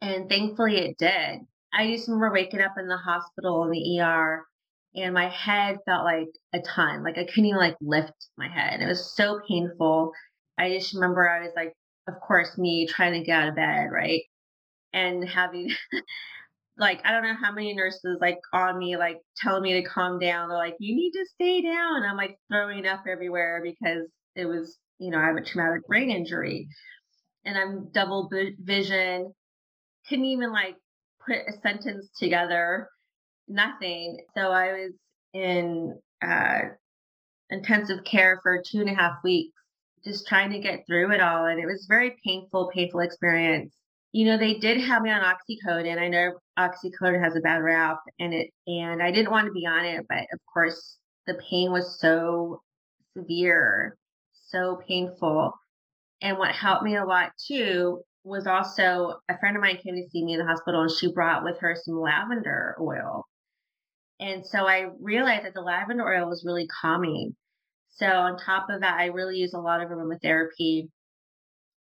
And 0.00 0.28
thankfully 0.28 0.78
it 0.78 0.98
did. 0.98 1.40
I 1.72 1.90
just 1.90 2.08
remember 2.08 2.32
waking 2.32 2.60
up 2.60 2.74
in 2.78 2.88
the 2.88 2.96
hospital 2.96 3.64
in 3.64 3.70
the 3.70 4.00
ER 4.00 4.47
and 4.94 5.14
my 5.14 5.28
head 5.28 5.78
felt 5.84 6.04
like 6.04 6.28
a 6.52 6.60
ton. 6.60 7.02
Like 7.04 7.18
I 7.18 7.24
couldn't 7.24 7.46
even 7.46 7.58
like 7.58 7.76
lift 7.80 8.12
my 8.36 8.48
head. 8.48 8.80
It 8.80 8.86
was 8.86 9.14
so 9.14 9.40
painful. 9.48 10.12
I 10.58 10.70
just 10.70 10.94
remember 10.94 11.28
I 11.28 11.40
was 11.40 11.52
like, 11.54 11.72
of 12.08 12.14
course, 12.20 12.56
me 12.58 12.86
trying 12.86 13.12
to 13.12 13.24
get 13.24 13.42
out 13.42 13.48
of 13.48 13.56
bed, 13.56 13.88
right? 13.92 14.22
And 14.92 15.28
having 15.28 15.70
like 16.78 17.00
I 17.04 17.12
don't 17.12 17.24
know 17.24 17.36
how 17.40 17.52
many 17.52 17.74
nurses 17.74 18.18
like 18.20 18.38
on 18.52 18.78
me, 18.78 18.96
like 18.96 19.18
telling 19.36 19.62
me 19.62 19.74
to 19.74 19.88
calm 19.88 20.18
down. 20.18 20.48
They're 20.48 20.58
like, 20.58 20.76
you 20.80 20.96
need 20.96 21.12
to 21.12 21.26
stay 21.34 21.62
down. 21.62 22.02
I'm 22.02 22.16
like 22.16 22.38
throwing 22.50 22.86
up 22.86 23.04
everywhere 23.10 23.60
because 23.62 24.08
it 24.34 24.46
was, 24.46 24.78
you 24.98 25.10
know, 25.10 25.18
I 25.18 25.26
have 25.26 25.36
a 25.36 25.44
traumatic 25.44 25.86
brain 25.86 26.10
injury 26.10 26.68
and 27.44 27.58
I'm 27.58 27.90
double 27.92 28.30
vision. 28.60 29.32
Couldn't 30.08 30.24
even 30.24 30.52
like 30.52 30.76
put 31.26 31.36
a 31.36 31.60
sentence 31.62 32.08
together 32.18 32.88
nothing. 33.48 34.18
So 34.36 34.50
I 34.50 34.72
was 34.72 34.92
in 35.32 35.98
uh, 36.22 36.60
intensive 37.50 38.04
care 38.04 38.40
for 38.42 38.62
two 38.64 38.80
and 38.80 38.90
a 38.90 38.94
half 38.94 39.16
weeks, 39.24 39.54
just 40.04 40.26
trying 40.26 40.50
to 40.52 40.58
get 40.58 40.84
through 40.86 41.12
it 41.12 41.20
all. 41.20 41.46
And 41.46 41.60
it 41.60 41.66
was 41.66 41.86
very 41.88 42.16
painful, 42.24 42.70
painful 42.74 43.00
experience. 43.00 43.74
You 44.12 44.26
know, 44.26 44.38
they 44.38 44.54
did 44.54 44.80
have 44.80 45.02
me 45.02 45.10
on 45.10 45.20
oxycodone. 45.20 45.98
I 45.98 46.08
know 46.08 46.32
oxycodone 46.58 47.22
has 47.22 47.36
a 47.36 47.40
bad 47.40 47.62
rap 47.62 47.98
and 48.18 48.32
it, 48.32 48.50
and 48.66 49.02
I 49.02 49.10
didn't 49.10 49.30
want 49.30 49.46
to 49.46 49.52
be 49.52 49.66
on 49.66 49.84
it, 49.84 50.06
but 50.08 50.26
of 50.32 50.40
course 50.52 50.96
the 51.26 51.34
pain 51.50 51.70
was 51.70 52.00
so 52.00 52.62
severe, 53.16 53.96
so 54.32 54.80
painful. 54.88 55.52
And 56.22 56.38
what 56.38 56.54
helped 56.54 56.84
me 56.84 56.96
a 56.96 57.04
lot 57.04 57.32
too 57.46 58.02
was 58.24 58.46
also 58.46 59.20
a 59.28 59.38
friend 59.38 59.56
of 59.56 59.62
mine 59.62 59.78
came 59.82 59.94
to 59.94 60.08
see 60.10 60.24
me 60.24 60.34
in 60.34 60.38
the 60.38 60.46
hospital 60.46 60.82
and 60.82 60.90
she 60.90 61.12
brought 61.12 61.44
with 61.44 61.58
her 61.60 61.76
some 61.76 62.00
lavender 62.00 62.76
oil. 62.80 63.24
And 64.20 64.44
so 64.44 64.66
I 64.66 64.90
realized 65.00 65.44
that 65.44 65.54
the 65.54 65.60
lavender 65.60 66.06
oil 66.06 66.28
was 66.28 66.44
really 66.44 66.66
calming. 66.66 67.36
So 67.90 68.06
on 68.06 68.38
top 68.38 68.66
of 68.70 68.80
that, 68.80 68.98
I 68.98 69.06
really 69.06 69.36
use 69.36 69.54
a 69.54 69.60
lot 69.60 69.80
of 69.80 69.90
aromatherapy. 69.90 70.88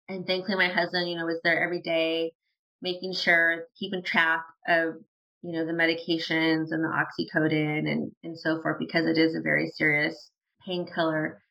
And 0.09 0.25
thankfully, 0.25 0.57
my 0.57 0.69
husband, 0.69 1.09
you 1.09 1.15
know, 1.15 1.25
was 1.25 1.39
there 1.43 1.63
every 1.63 1.81
day, 1.81 2.33
making 2.81 3.13
sure, 3.13 3.65
keeping 3.79 4.03
track 4.03 4.43
of, 4.67 4.95
you 5.41 5.51
know, 5.53 5.65
the 5.65 5.71
medications 5.71 6.71
and 6.71 6.83
the 6.83 6.89
oxycodone 6.89 7.89
and, 7.89 8.11
and 8.23 8.37
so 8.37 8.61
forth, 8.61 8.77
because 8.79 9.05
it 9.05 9.17
is 9.17 9.35
a 9.35 9.41
very 9.41 9.69
serious 9.69 10.31
painkiller. 10.65 11.41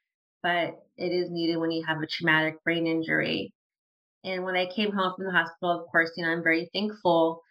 But 0.42 0.74
it 0.96 1.12
is 1.12 1.30
needed 1.30 1.56
when 1.56 1.70
you 1.70 1.84
have 1.86 2.02
a 2.02 2.06
traumatic 2.06 2.62
brain 2.64 2.86
injury. 2.86 3.52
And 4.24 4.44
when 4.44 4.56
I 4.56 4.66
came 4.66 4.92
home 4.92 5.14
from 5.16 5.26
the 5.26 5.32
hospital, 5.32 5.70
of 5.70 5.86
course, 5.90 6.10
you 6.16 6.24
know, 6.24 6.30
I'm 6.30 6.42
very 6.42 6.68
thankful 6.72 7.42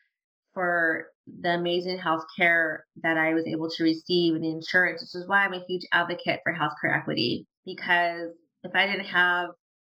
for 0.53 1.07
the 1.27 1.53
amazing 1.53 1.99
health 1.99 2.23
care 2.37 2.85
that 3.03 3.17
I 3.17 3.33
was 3.33 3.45
able 3.45 3.69
to 3.69 3.83
receive 3.83 4.35
and 4.35 4.43
the 4.43 4.49
insurance, 4.49 5.01
which 5.01 5.21
is 5.21 5.27
why 5.27 5.45
I'm 5.45 5.53
a 5.53 5.63
huge 5.67 5.83
advocate 5.91 6.39
for 6.43 6.53
healthcare 6.53 6.95
equity. 6.95 7.45
Because 7.65 8.31
if 8.63 8.71
I 8.73 8.87
didn't 8.87 9.05
have 9.05 9.49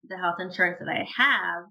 the 0.07 0.17
health 0.17 0.35
insurance 0.39 0.77
that 0.79 0.89
I 0.89 1.07
have, 1.17 1.65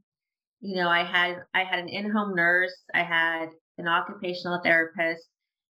you 0.61 0.77
know, 0.77 0.89
I 0.89 1.05
had 1.05 1.43
I 1.55 1.65
had 1.65 1.79
an 1.79 1.89
in-home 1.89 2.35
nurse, 2.35 2.75
I 2.93 3.03
had 3.03 3.51
an 3.79 3.87
occupational 3.87 4.61
therapist, 4.63 5.29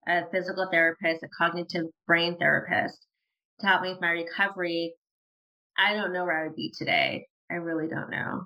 a 0.08 0.24
physical 0.32 0.68
therapist, 0.72 1.24
a 1.24 1.28
cognitive 1.38 1.88
brain 2.08 2.38
therapist 2.38 3.06
to 3.60 3.68
help 3.68 3.82
me 3.82 3.90
with 3.90 4.02
my 4.02 4.12
recovery. 4.12 4.94
I 5.78 5.94
don't 5.94 6.14
know 6.14 6.24
where 6.24 6.42
I 6.42 6.48
would 6.48 6.56
be 6.56 6.72
today. 6.78 7.28
I 7.52 7.56
really 7.56 7.88
don't 7.88 8.10
know. 8.10 8.44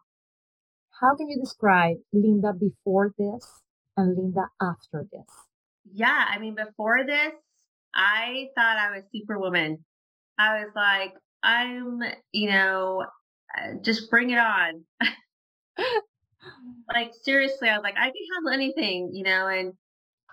How 0.99 1.15
can 1.15 1.29
you 1.29 1.39
describe 1.39 1.97
Linda 2.11 2.53
before 2.53 3.13
this 3.17 3.61
and 3.99 4.15
Linda 4.15 4.47
after 4.61 5.07
this? 5.11 5.25
Yeah, 5.91 6.25
I 6.29 6.39
mean, 6.39 6.55
before 6.55 7.05
this, 7.05 7.33
I 7.93 8.47
thought 8.55 8.77
I 8.77 8.91
was 8.91 9.03
superwoman. 9.13 9.83
I 10.37 10.59
was 10.59 10.71
like, 10.75 11.13
I'm, 11.43 12.01
you 12.31 12.49
know, 12.49 13.05
uh, 13.57 13.73
just 13.81 14.09
bring 14.09 14.29
it 14.29 14.37
on. 14.39 14.83
like 16.93 17.11
seriously, 17.23 17.69
I 17.69 17.75
was 17.75 17.83
like, 17.83 17.97
I 17.97 18.05
can 18.05 18.13
handle 18.33 18.53
anything, 18.53 19.11
you 19.13 19.23
know, 19.23 19.47
and 19.47 19.73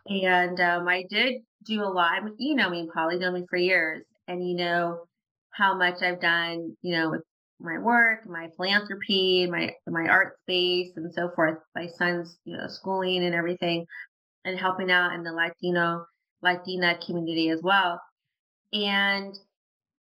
and 0.09 0.61
um, 0.61 0.89
I 0.89 1.05
did 1.09 1.43
do 1.65 1.83
a 1.83 1.85
lot. 1.85 2.13
I 2.13 2.21
mean, 2.21 2.37
you 2.39 2.55
know 2.55 2.71
me, 2.71 2.89
you 2.95 3.19
know 3.19 3.33
me 3.33 3.45
for 3.49 3.57
years, 3.57 4.05
and 4.29 4.47
you 4.47 4.57
know 4.57 5.07
how 5.51 5.77
much 5.77 6.03
I've 6.03 6.21
done, 6.21 6.77
you 6.83 6.97
know, 6.97 7.11
with 7.11 7.23
my 7.61 7.79
work, 7.79 8.29
my 8.29 8.49
philanthropy, 8.57 9.47
my 9.47 9.73
my 9.87 10.09
art 10.09 10.39
space, 10.43 10.93
and 10.97 11.13
so 11.13 11.31
forth. 11.35 11.59
My 11.75 11.87
son's 11.87 12.39
you 12.45 12.57
know 12.57 12.67
schooling 12.69 13.25
and 13.25 13.35
everything, 13.35 13.87
and 14.45 14.59
helping 14.59 14.91
out 14.91 15.15
in 15.15 15.23
the 15.23 15.33
Latino 15.33 16.07
Latina 16.43 16.99
community 17.05 17.51
as 17.51 17.61
well. 17.63 18.01
And 18.73 19.35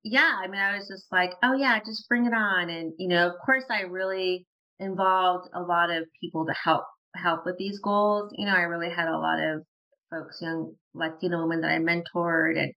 yeah, 0.02 0.38
I 0.42 0.46
mean, 0.48 0.60
I 0.60 0.76
was 0.76 0.88
just 0.88 1.10
like, 1.10 1.32
oh 1.42 1.54
yeah, 1.54 1.78
just 1.84 2.08
bring 2.08 2.26
it 2.26 2.34
on. 2.34 2.70
And 2.70 2.92
you 2.98 3.08
know, 3.08 3.26
of 3.28 3.34
course, 3.44 3.64
I 3.70 3.82
really 3.82 4.46
involved 4.78 5.48
a 5.54 5.62
lot 5.62 5.90
of 5.90 6.04
people 6.20 6.46
to 6.46 6.52
help 6.52 6.84
help 7.16 7.46
with 7.46 7.56
these 7.58 7.78
goals. 7.80 8.32
You 8.36 8.46
know, 8.46 8.54
I 8.54 8.62
really 8.62 8.90
had 8.90 9.08
a 9.08 9.18
lot 9.18 9.40
of 9.40 9.62
folks, 10.10 10.40
young 10.40 10.74
Latino 10.94 11.42
women 11.42 11.62
that 11.62 11.72
I 11.72 11.78
mentored 11.78 12.58
and 12.58 12.72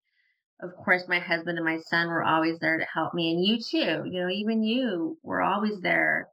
of 0.61 0.75
course, 0.75 1.07
my 1.07 1.19
husband 1.19 1.57
and 1.57 1.65
my 1.65 1.79
son 1.79 2.09
were 2.09 2.23
always 2.23 2.59
there 2.59 2.77
to 2.77 2.85
help 2.93 3.13
me, 3.13 3.31
and 3.31 3.45
you 3.45 3.59
too. 3.59 4.03
You 4.09 4.21
know, 4.21 4.29
even 4.29 4.63
you 4.63 5.17
were 5.23 5.41
always 5.41 5.79
there 5.81 6.27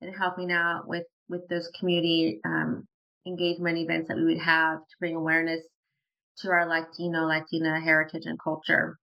and 0.00 0.14
helping 0.16 0.50
out 0.50 0.88
with 0.88 1.04
with 1.28 1.46
those 1.48 1.70
community 1.78 2.40
um, 2.44 2.86
engagement 3.26 3.78
events 3.78 4.08
that 4.08 4.16
we 4.16 4.24
would 4.24 4.40
have 4.40 4.78
to 4.78 4.96
bring 4.98 5.14
awareness 5.14 5.60
to 6.38 6.50
our 6.50 6.66
Latino, 6.66 7.26
Latina 7.26 7.80
heritage 7.80 8.24
and 8.26 8.38
culture. 8.42 8.98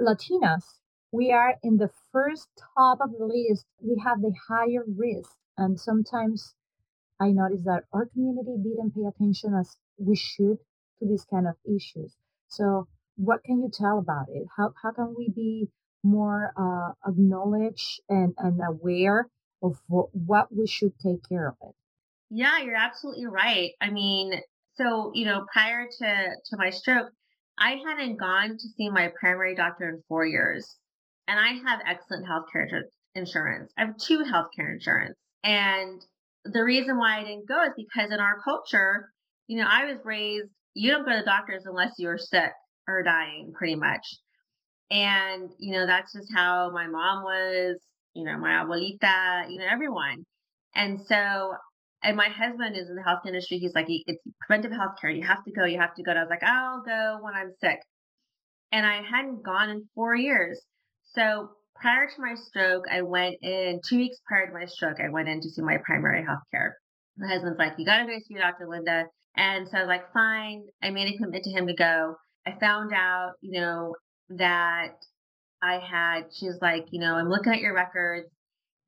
Latinas, 0.00 0.64
we 1.12 1.32
are 1.32 1.54
in 1.62 1.76
the 1.76 1.90
first 2.12 2.48
top 2.76 2.98
of 3.00 3.10
the 3.18 3.24
list. 3.24 3.66
We 3.80 4.00
have 4.04 4.20
the 4.20 4.32
higher 4.48 4.84
risk, 4.96 5.30
and 5.56 5.78
sometimes 5.78 6.54
I 7.20 7.30
notice 7.30 7.62
that 7.64 7.84
our 7.92 8.06
community 8.06 8.56
didn't 8.62 8.94
pay 8.94 9.04
attention 9.04 9.54
as 9.54 9.76
we 9.96 10.16
should 10.16 10.58
to 10.98 11.06
these 11.06 11.24
kind 11.24 11.46
of 11.46 11.54
issues. 11.64 12.16
So 12.48 12.88
what 13.18 13.42
can 13.44 13.60
you 13.60 13.70
tell 13.72 13.98
about 13.98 14.26
it? 14.28 14.46
How, 14.56 14.72
how 14.80 14.92
can 14.92 15.14
we 15.16 15.28
be 15.28 15.68
more 16.04 16.52
uh, 16.56 17.10
acknowledged 17.10 18.00
and, 18.08 18.32
and 18.38 18.60
aware 18.66 19.28
of 19.62 19.76
what, 19.88 20.14
what 20.14 20.54
we 20.54 20.66
should 20.66 20.92
take 21.00 21.28
care 21.28 21.48
of 21.48 21.54
it? 21.68 21.74
Yeah, 22.30 22.60
you're 22.60 22.76
absolutely 22.76 23.26
right. 23.26 23.70
I 23.80 23.90
mean, 23.90 24.40
so, 24.74 25.10
you 25.14 25.24
know, 25.24 25.44
prior 25.52 25.86
to, 25.98 26.06
to 26.06 26.56
my 26.56 26.70
stroke, 26.70 27.08
I 27.58 27.80
hadn't 27.84 28.20
gone 28.20 28.50
to 28.50 28.68
see 28.76 28.88
my 28.88 29.10
primary 29.18 29.56
doctor 29.56 29.88
in 29.88 30.02
four 30.08 30.24
years. 30.24 30.76
And 31.26 31.40
I 31.40 31.54
have 31.68 31.80
excellent 31.86 32.24
healthcare 32.26 32.68
insurance. 33.16 33.72
I 33.76 33.86
have 33.86 33.96
two 33.98 34.20
healthcare 34.20 34.72
insurance. 34.72 35.16
And 35.42 36.00
the 36.44 36.62
reason 36.62 36.98
why 36.98 37.18
I 37.18 37.24
didn't 37.24 37.48
go 37.48 37.64
is 37.64 37.72
because 37.76 38.12
in 38.12 38.20
our 38.20 38.40
culture, 38.44 39.10
you 39.48 39.58
know, 39.58 39.66
I 39.68 39.86
was 39.86 39.98
raised, 40.04 40.48
you 40.74 40.92
don't 40.92 41.04
go 41.04 41.10
to 41.10 41.18
the 41.18 41.24
doctors 41.24 41.64
unless 41.66 41.94
you're 41.98 42.16
sick 42.16 42.52
are 42.88 43.02
dying 43.02 43.52
pretty 43.56 43.76
much. 43.76 44.06
And, 44.90 45.50
you 45.58 45.72
know, 45.72 45.86
that's 45.86 46.12
just 46.12 46.32
how 46.34 46.70
my 46.72 46.86
mom 46.86 47.22
was, 47.22 47.78
you 48.14 48.24
know, 48.24 48.38
my 48.38 48.64
abuelita, 48.64 49.50
you 49.50 49.58
know, 49.58 49.66
everyone. 49.70 50.24
And 50.74 50.98
so, 51.06 51.54
and 52.02 52.16
my 52.16 52.28
husband 52.28 52.76
is 52.76 52.88
in 52.88 52.96
the 52.96 53.02
health 53.02 53.26
industry. 53.26 53.58
He's 53.58 53.74
like, 53.74 53.86
it's 53.88 54.22
preventive 54.40 54.72
health 54.72 54.94
care. 55.00 55.10
You 55.10 55.26
have 55.26 55.44
to 55.44 55.52
go. 55.52 55.64
You 55.64 55.78
have 55.78 55.94
to 55.94 56.02
go. 56.02 56.12
And 56.12 56.18
I 56.18 56.22
was 56.22 56.30
like, 56.30 56.42
I'll 56.42 56.82
go 56.82 57.18
when 57.20 57.34
I'm 57.34 57.52
sick. 57.60 57.78
And 58.72 58.86
I 58.86 59.02
hadn't 59.02 59.44
gone 59.44 59.70
in 59.70 59.88
four 59.94 60.14
years. 60.14 60.60
So 61.14 61.50
prior 61.74 62.06
to 62.06 62.20
my 62.20 62.34
stroke, 62.34 62.84
I 62.90 63.02
went 63.02 63.36
in 63.42 63.80
two 63.86 63.98
weeks 63.98 64.18
prior 64.26 64.46
to 64.46 64.52
my 64.52 64.66
stroke, 64.66 64.98
I 65.00 65.10
went 65.10 65.28
in 65.28 65.40
to 65.40 65.48
see 65.48 65.62
my 65.62 65.78
primary 65.84 66.24
health 66.24 66.42
care. 66.50 66.76
My 67.16 67.28
husband's 67.28 67.58
like, 67.58 67.72
you 67.78 67.84
got 67.84 67.98
to 67.98 68.06
go 68.06 68.18
see 68.26 68.34
Dr. 68.34 68.68
Linda. 68.68 69.04
And 69.36 69.68
so 69.68 69.78
I 69.78 69.80
was 69.80 69.88
like, 69.88 70.12
fine. 70.12 70.64
I 70.82 70.90
made 70.90 71.12
a 71.12 71.16
commitment 71.16 71.44
to 71.44 71.50
him 71.50 71.66
to 71.66 71.74
go. 71.74 72.16
I 72.48 72.58
found 72.58 72.92
out, 72.94 73.32
you 73.42 73.60
know, 73.60 73.94
that 74.30 74.94
I 75.62 75.78
had, 75.78 76.28
she's 76.32 76.58
like, 76.62 76.86
you 76.90 77.00
know, 77.00 77.14
I'm 77.14 77.28
looking 77.28 77.52
at 77.52 77.60
your 77.60 77.74
records 77.74 78.28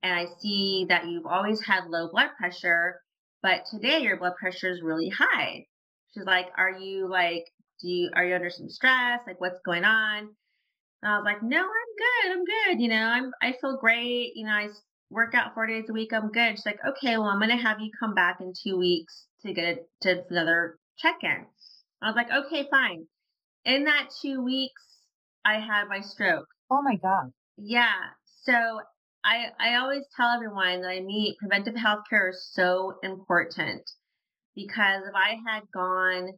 and 0.03 0.15
I 0.15 0.27
see 0.41 0.87
that 0.89 1.07
you've 1.07 1.27
always 1.27 1.63
had 1.63 1.85
low 1.89 2.09
blood 2.11 2.31
pressure, 2.39 3.01
but 3.43 3.65
today 3.71 4.01
your 4.01 4.17
blood 4.17 4.35
pressure 4.41 4.71
is 4.71 4.83
really 4.83 5.11
high. 5.11 5.67
She's 6.15 6.25
like, 6.25 6.47
are 6.57 6.73
you 6.73 7.09
like, 7.09 7.45
do 7.83 7.89
you, 7.89 8.11
are 8.15 8.25
you 8.25 8.35
under 8.35 8.51
some 8.51 8.71
stress? 8.71 9.21
Like, 9.27 9.41
what's 9.41 9.61
going 9.65 9.85
on? 9.85 10.19
And 11.03 11.13
I 11.13 11.19
was 11.19 11.25
like, 11.25 11.43
no, 11.43 11.59
I'm 11.59 11.63
good. 11.65 12.33
I'm 12.33 12.45
good. 12.45 12.83
You 12.83 12.89
know, 12.89 13.05
I'm, 13.05 13.31
I 13.43 13.55
feel 13.61 13.77
great. 13.79 14.33
You 14.37 14.47
know, 14.47 14.53
I 14.53 14.69
work 15.11 15.35
out 15.35 15.53
four 15.53 15.67
days 15.67 15.85
a 15.91 15.93
week. 15.93 16.13
I'm 16.15 16.31
good. 16.31 16.53
She's 16.53 16.67
like, 16.67 16.81
okay, 16.87 17.19
well, 17.19 17.29
I'm 17.29 17.39
going 17.39 17.51
to 17.51 17.63
have 17.63 17.81
you 17.81 17.91
come 17.99 18.15
back 18.15 18.39
in 18.41 18.55
two 18.63 18.79
weeks 18.79 19.27
to 19.45 19.53
get 19.53 19.87
to 20.03 20.25
another 20.31 20.79
check 20.99 21.17
in. 21.23 21.45
I 22.03 22.07
was 22.07 22.17
like, 22.17 22.31
okay, 22.31 22.67
fine 22.71 23.05
in 23.65 23.85
that 23.85 24.09
two 24.23 24.43
weeks, 24.43 24.83
I 25.45 25.55
had 25.55 25.89
my 25.89 26.01
stroke. 26.01 26.47
Oh 26.71 26.83
my 26.83 26.97
God. 26.97 27.33
Yeah. 27.57 27.95
So 28.43 28.81
I, 29.25 29.47
I 29.59 29.77
always 29.77 30.05
tell 30.17 30.31
everyone 30.31 30.83
that 30.83 30.89
I 30.89 31.01
meet 31.01 31.39
preventive 31.39 31.77
health 31.77 32.01
care 32.09 32.31
is 32.31 32.49
so 32.53 32.95
important 33.03 33.83
because 34.55 35.03
if 35.07 35.15
I 35.15 35.37
had 35.47 35.63
gone 35.73 36.31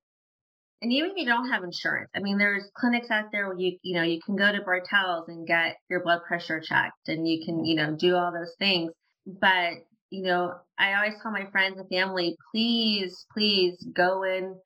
and 0.82 0.92
even 0.92 1.10
if 1.10 1.16
you 1.16 1.26
don't 1.26 1.48
have 1.48 1.62
insurance, 1.62 2.10
I 2.14 2.18
mean, 2.18 2.38
there's 2.38 2.68
clinics 2.74 3.08
out 3.08 3.26
there 3.30 3.46
where 3.46 3.56
you, 3.56 3.78
you 3.82 3.94
know, 3.94 4.02
you 4.02 4.20
can 4.20 4.34
go 4.34 4.50
to 4.50 4.62
Bartell's 4.62 5.28
and 5.28 5.46
get 5.46 5.76
your 5.88 6.02
blood 6.02 6.22
pressure 6.26 6.60
checked 6.60 7.08
and 7.08 7.26
you 7.26 7.44
can, 7.46 7.64
you 7.64 7.76
know, 7.76 7.94
do 7.94 8.16
all 8.16 8.32
those 8.32 8.52
things. 8.58 8.90
But, 9.24 9.74
you 10.10 10.24
know, 10.24 10.54
I 10.76 10.94
always 10.94 11.14
tell 11.22 11.30
my 11.30 11.46
friends 11.52 11.78
and 11.78 11.88
family, 11.88 12.36
please, 12.52 13.24
please 13.32 13.76
go 13.94 14.24
in 14.24 14.56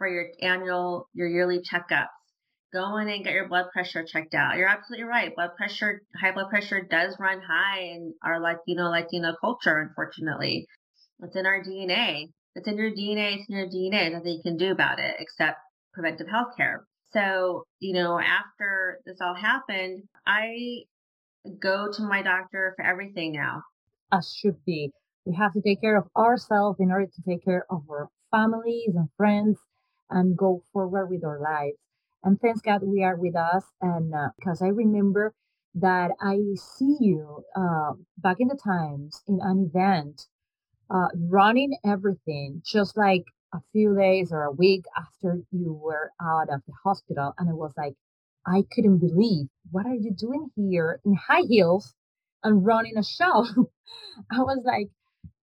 for 0.00 0.08
your 0.08 0.28
annual, 0.40 1.08
your 1.12 1.28
yearly 1.28 1.60
checkups. 1.60 2.06
Go 2.72 2.96
in 2.96 3.08
and 3.08 3.22
get 3.22 3.34
your 3.34 3.48
blood 3.48 3.66
pressure 3.70 4.02
checked 4.02 4.32
out. 4.32 4.56
You're 4.56 4.68
absolutely 4.68 5.04
right. 5.04 5.34
Blood 5.34 5.50
pressure, 5.58 6.00
high 6.18 6.32
blood 6.32 6.48
pressure 6.48 6.80
does 6.80 7.16
run 7.20 7.42
high 7.42 7.80
in 7.80 8.14
our 8.24 8.40
Latino, 8.40 8.88
Latino 8.88 9.34
culture, 9.38 9.78
unfortunately. 9.78 10.66
It's 11.22 11.36
in 11.36 11.44
our 11.44 11.62
DNA. 11.62 12.28
It's 12.54 12.66
in 12.66 12.78
your 12.78 12.90
DNA. 12.90 13.36
It's 13.36 13.50
in 13.50 13.56
your 13.56 13.66
DNA. 13.66 14.12
Nothing 14.12 14.32
you 14.32 14.42
can 14.42 14.56
do 14.56 14.72
about 14.72 14.98
it 14.98 15.16
except 15.18 15.58
preventive 15.92 16.28
health 16.28 16.56
care. 16.56 16.84
So, 17.12 17.64
you 17.78 17.92
know, 17.92 18.18
after 18.18 19.00
this 19.04 19.18
all 19.20 19.34
happened, 19.34 20.04
I 20.26 20.84
go 21.60 21.88
to 21.92 22.02
my 22.02 22.22
doctor 22.22 22.72
for 22.76 22.84
everything 22.86 23.32
now. 23.32 23.64
As 24.12 24.32
should 24.32 24.64
be. 24.64 24.92
We 25.26 25.34
have 25.34 25.52
to 25.52 25.60
take 25.60 25.82
care 25.82 25.98
of 25.98 26.06
ourselves 26.16 26.78
in 26.80 26.90
order 26.90 27.06
to 27.06 27.22
take 27.28 27.44
care 27.44 27.66
of 27.68 27.82
our 27.90 28.08
families 28.30 28.92
and 28.94 29.08
friends 29.18 29.58
and 30.10 30.36
go 30.36 30.62
forward 30.72 31.08
with 31.08 31.24
our 31.24 31.40
lives. 31.40 31.76
And 32.24 32.40
thanks 32.40 32.60
God 32.60 32.82
we 32.82 33.02
are 33.02 33.16
with 33.16 33.36
us. 33.36 33.64
And 33.80 34.12
because 34.36 34.62
uh, 34.62 34.66
I 34.66 34.68
remember 34.68 35.34
that 35.74 36.10
I 36.20 36.38
see 36.56 36.96
you 37.00 37.44
uh, 37.56 37.92
back 38.18 38.36
in 38.40 38.48
the 38.48 38.58
times 38.62 39.22
in 39.28 39.38
an 39.42 39.70
event 39.72 40.26
uh, 40.90 41.08
running 41.14 41.76
everything, 41.84 42.62
just 42.64 42.96
like 42.96 43.24
a 43.54 43.60
few 43.72 43.96
days 43.96 44.32
or 44.32 44.42
a 44.44 44.52
week 44.52 44.84
after 44.98 45.40
you 45.52 45.72
were 45.72 46.10
out 46.20 46.48
of 46.52 46.60
the 46.66 46.74
hospital. 46.84 47.32
And 47.38 47.48
I 47.48 47.52
was 47.52 47.72
like, 47.76 47.94
I 48.46 48.64
couldn't 48.72 48.98
believe, 48.98 49.46
what 49.70 49.86
are 49.86 49.94
you 49.94 50.12
doing 50.12 50.50
here 50.56 51.00
in 51.04 51.14
high 51.14 51.42
heels 51.48 51.94
and 52.42 52.64
running 52.64 52.96
a 52.96 53.04
show? 53.04 53.46
I 54.32 54.40
was 54.40 54.62
like, 54.64 54.88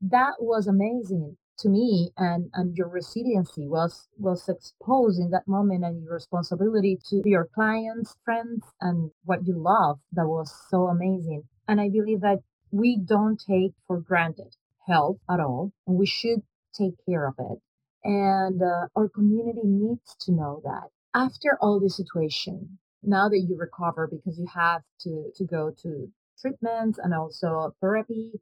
that 0.01 0.33
was 0.39 0.67
amazing 0.67 1.37
to 1.59 1.69
me 1.69 2.11
and 2.17 2.49
and 2.53 2.75
your 2.77 2.87
resiliency 2.89 3.67
was 3.67 4.07
was 4.17 4.47
exposed 4.49 5.19
in 5.19 5.31
that 5.31 5.47
moment 5.47 5.83
and 5.83 6.03
your 6.03 6.13
responsibility 6.13 6.99
to 7.09 7.21
your 7.25 7.47
clients 7.55 8.15
friends 8.25 8.63
and 8.81 9.11
what 9.25 9.45
you 9.45 9.55
love 9.57 9.99
that 10.11 10.27
was 10.27 10.53
so 10.69 10.87
amazing 10.87 11.43
and 11.67 11.81
i 11.81 11.89
believe 11.89 12.21
that 12.21 12.39
we 12.71 12.97
don't 12.97 13.41
take 13.47 13.73
for 13.87 13.99
granted 13.99 14.55
health 14.87 15.17
at 15.29 15.39
all, 15.39 15.71
and 15.85 15.97
we 15.97 16.05
should 16.05 16.41
take 16.73 16.93
care 17.05 17.27
of 17.27 17.35
it. 17.39 17.59
And 18.03 18.61
uh, 18.61 18.87
our 18.95 19.09
community 19.09 19.61
needs 19.63 20.15
to 20.21 20.31
know 20.31 20.61
that 20.63 20.89
after 21.13 21.57
all 21.61 21.79
the 21.79 21.89
situation, 21.89 22.79
now 23.03 23.29
that 23.29 23.45
you 23.47 23.57
recover 23.57 24.07
because 24.07 24.39
you 24.39 24.47
have 24.53 24.81
to, 25.01 25.31
to 25.35 25.45
go 25.45 25.71
to 25.83 26.11
treatments 26.39 26.99
and 27.01 27.13
also 27.13 27.73
therapy, 27.81 28.33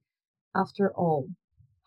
after 0.56 0.92
all, 0.94 1.28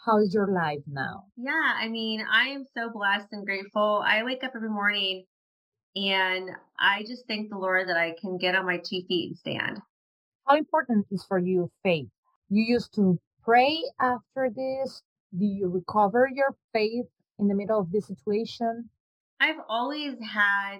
how 0.04 0.18
is 0.18 0.32
your 0.32 0.46
life 0.46 0.82
now? 0.86 1.24
Yeah, 1.36 1.74
I 1.76 1.88
mean, 1.88 2.24
I 2.30 2.48
am 2.48 2.64
so 2.76 2.90
blessed 2.90 3.28
and 3.32 3.44
grateful. 3.44 4.02
I 4.06 4.22
wake 4.22 4.44
up 4.44 4.52
every 4.54 4.70
morning 4.70 5.24
and 5.96 6.50
I 6.78 7.02
just 7.02 7.24
thank 7.26 7.50
the 7.50 7.58
Lord 7.58 7.88
that 7.88 7.96
I 7.96 8.14
can 8.20 8.38
get 8.38 8.54
on 8.54 8.66
my 8.66 8.78
two 8.78 9.02
feet 9.08 9.30
and 9.30 9.38
stand. 9.38 9.80
How 10.46 10.56
important 10.56 11.06
is 11.10 11.24
for 11.24 11.38
you 11.38 11.70
faith? 11.82 12.08
You 12.48 12.62
used 12.62 12.94
to 12.94 13.18
pray 13.44 13.82
after 14.00 14.50
this? 14.54 15.02
Do 15.36 15.44
you 15.44 15.68
recover 15.68 16.28
your 16.32 16.54
faith 16.72 17.06
in 17.38 17.48
the 17.48 17.54
middle 17.54 17.80
of 17.80 17.90
this 17.92 18.06
situation? 18.06 18.88
I've 19.40 19.60
always 19.68 20.14
had 20.24 20.78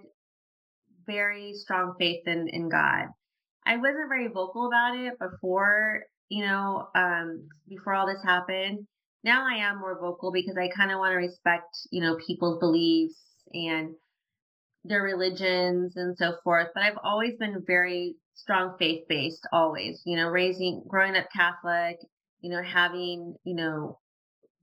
very 1.07 1.55
strong 1.55 1.95
faith 1.99 2.27
in, 2.27 2.49
in 2.49 2.69
God. 2.69 3.07
I 3.67 3.77
wasn't 3.77 4.09
very 4.09 4.29
vocal 4.29 4.69
about 4.69 4.97
it 4.97 5.19
before, 5.19 6.05
you 6.29 6.47
know, 6.47 6.89
um, 6.95 7.49
before 7.69 7.95
all 7.95 8.07
this 8.07 8.23
happened. 8.25 8.87
Now 9.29 9.47
I 9.47 9.69
am 9.69 9.79
more 9.79 9.99
vocal 10.01 10.33
because 10.33 10.57
I 10.57 10.69
kind 10.75 10.91
of 10.91 10.99
want 10.99 11.13
to 11.13 11.17
respect, 11.17 11.77
you 11.91 12.01
know, 12.01 12.17
people's 12.27 12.59
beliefs 12.59 13.21
and 13.53 13.95
their 14.85 15.03
religions 15.03 15.97
and 15.97 16.17
so 16.17 16.37
forth. 16.43 16.69
But 16.75 16.83
I've 16.83 16.99
always 17.05 17.35
been 17.37 17.63
very 17.67 18.17
strong 18.35 18.77
faith 18.79 19.03
based, 19.09 19.47
always, 19.53 20.01
you 20.07 20.17
know, 20.17 20.29
raising, 20.29 20.83
growing 20.89 21.17
up 21.17 21.27
Catholic 21.35 21.99
you 22.41 22.51
know, 22.51 22.63
having, 22.63 23.35
you 23.45 23.55
know, 23.55 23.99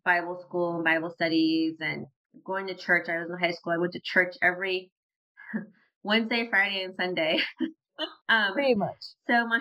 Bible 0.03 0.43
school 0.47 0.75
and 0.75 0.83
Bible 0.83 1.11
studies 1.13 1.75
and 1.79 2.05
going 2.45 2.67
to 2.67 2.75
church. 2.75 3.09
I 3.09 3.17
was 3.17 3.29
in 3.29 3.37
high 3.37 3.53
school. 3.53 3.73
I 3.73 3.77
went 3.77 3.93
to 3.93 4.01
church 4.03 4.35
every 4.41 4.91
Wednesday, 6.03 6.47
Friday, 6.49 6.83
and 6.83 6.95
Sunday. 6.95 7.39
um, 8.29 8.53
Pretty 8.53 8.75
much. 8.75 8.97
So 9.27 9.47
my 9.47 9.59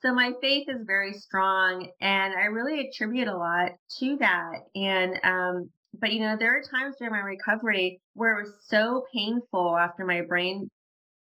so 0.00 0.14
my 0.14 0.32
faith 0.40 0.68
is 0.68 0.86
very 0.86 1.14
strong, 1.14 1.88
and 2.00 2.34
I 2.34 2.46
really 2.46 2.88
attribute 2.88 3.28
a 3.28 3.36
lot 3.36 3.72
to 3.98 4.16
that. 4.18 4.60
And 4.74 5.20
um, 5.24 5.70
but 5.98 6.12
you 6.12 6.20
know, 6.20 6.36
there 6.38 6.56
are 6.56 6.62
times 6.62 6.96
during 6.98 7.12
my 7.12 7.20
recovery 7.20 8.00
where 8.14 8.38
it 8.38 8.44
was 8.44 8.54
so 8.66 9.04
painful 9.12 9.76
after 9.76 10.04
my 10.04 10.22
brain 10.22 10.70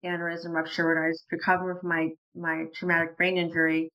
aneurysm 0.04 0.50
rupture 0.52 0.88
when 0.88 1.02
I 1.02 1.08
was 1.08 1.24
recovering 1.30 1.78
from 1.80 1.88
my 1.88 2.08
my 2.34 2.64
traumatic 2.74 3.16
brain 3.16 3.36
injury 3.36 3.90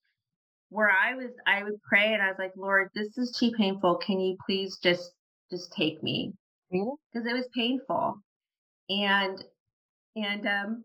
where 0.70 0.90
I 0.90 1.16
was, 1.16 1.32
I 1.46 1.64
would 1.64 1.82
pray 1.82 2.14
and 2.14 2.22
I 2.22 2.28
was 2.28 2.38
like, 2.38 2.54
Lord, 2.56 2.90
this 2.94 3.18
is 3.18 3.32
too 3.32 3.52
painful. 3.52 3.98
Can 3.98 4.20
you 4.20 4.38
please 4.46 4.78
just, 4.84 5.12
just 5.50 5.72
take 5.72 6.02
me? 6.04 6.34
Really? 6.72 6.92
Because 7.14 7.28
it 7.28 7.34
was 7.34 7.48
painful. 7.56 8.22
And, 8.90 9.44
and, 10.16 10.48
um, 10.48 10.84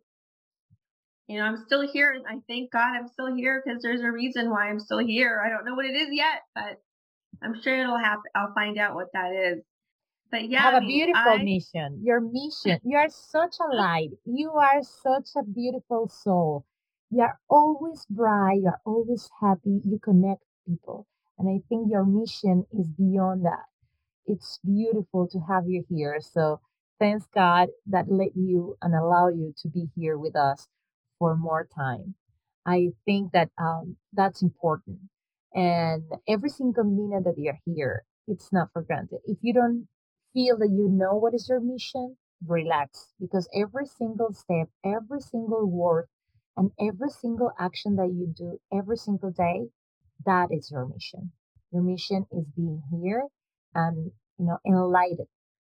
you 1.29 1.39
know, 1.39 1.45
I'm 1.45 1.65
still 1.67 1.87
here. 1.87 2.17
I 2.29 2.39
thank 2.49 2.73
God 2.73 2.97
I'm 2.97 3.09
still 3.09 3.35
here 3.35 3.63
because 3.65 3.83
there's 3.83 4.03
a 4.03 4.11
reason 4.11 4.51
why 4.51 4.69
I'm 4.69 4.81
still 4.81 4.99
here. 4.99 5.43
I 5.45 5.49
don't 5.49 5.65
know 5.65 5.75
what 5.75 5.87
it 5.87 5.95
is 5.95 6.09
yet, 6.11 6.43
but 6.55 6.81
I'm 7.43 7.61
sure 7.63 7.79
it'll 7.79 7.99
happen. 7.99 8.25
I'll 8.35 8.55
find 8.55 8.79
out 8.79 8.95
what 8.95 9.09
that 9.15 9.33
is. 9.33 9.63
But 10.31 10.49
yeah, 10.49 10.63
have 10.63 10.75
I 10.75 10.81
mean, 10.81 10.89
a 10.89 11.07
beautiful 11.07 11.33
I... 11.33 11.43
mission. 11.43 12.01
Your 12.03 12.21
mission. 12.21 12.81
You 12.85 12.97
are 12.97 13.09
such 13.11 13.57
a 13.61 13.75
light. 13.75 14.11
You 14.25 14.53
are 14.53 14.83
such 14.83 15.31
a 15.37 15.43
beautiful 15.43 16.09
soul 16.09 16.65
you 17.13 17.21
are 17.21 17.39
always 17.51 18.07
bright, 18.09 18.61
you 18.63 18.69
are 18.69 18.81
always 18.87 19.29
happy, 19.39 19.83
you 19.85 19.99
connect 20.03 20.43
people. 20.67 21.07
And 21.39 21.47
I 21.47 21.61
think 21.69 21.91
your 21.91 22.07
mission 22.07 22.65
is 22.73 22.89
beyond 22.89 23.45
that. 23.45 23.67
It's 24.25 24.59
beautiful 24.65 25.29
to 25.29 25.39
have 25.41 25.65
you 25.69 25.85
here. 25.91 26.21
So 26.23 26.61
thanks 26.99 27.27
God 27.35 27.69
that 27.87 28.11
let 28.11 28.35
you 28.35 28.79
and 28.81 28.95
allow 28.95 29.29
you 29.29 29.53
to 29.61 29.69
be 29.69 29.91
here 29.95 30.17
with 30.17 30.35
us 30.35 30.69
for 31.23 31.37
more 31.37 31.69
time. 31.75 32.17
I 32.67 32.91
think 33.07 33.33
that 33.33 33.51
um, 33.59 33.97
that's 34.13 34.43
important. 34.43 34.99
And 35.55 36.05
every 36.29 36.51
single 36.51 36.85
minute 36.85 37.25
that 37.25 37.39
you're 37.39 37.61
here, 37.65 38.05
it's 38.27 38.53
not 38.53 38.71
for 38.73 38.83
granted. 38.83 39.21
If 39.27 39.39
you 39.43 39.55
don't 39.55 39.89
feel 40.35 40.59
that 40.59 40.71
you 40.71 40.89
know 40.91 41.15
what 41.15 41.35
is 41.35 41.49
your 41.49 41.61
mission, 41.61 42.17
relax 42.47 43.13
because 43.21 43.49
every 43.55 43.87
single 43.87 44.33
step, 44.33 44.69
every 44.85 45.21
single 45.21 45.67
word 45.71 46.09
and 46.57 46.73
every 46.81 47.11
single 47.11 47.53
action 47.59 47.97
that 47.97 48.13
you 48.13 48.27
do 48.37 48.59
every 48.77 48.97
single 48.97 49.31
day, 49.31 49.69
that 50.27 50.49
is 50.51 50.71
your 50.71 50.87
mission. 50.87 51.33
Your 51.73 51.83
mission 51.83 52.27
is 52.33 52.47
being 52.57 52.83
here 52.91 53.29
and, 53.75 54.13
you 54.39 54.47
know, 54.47 54.59
enlighten 54.67 55.27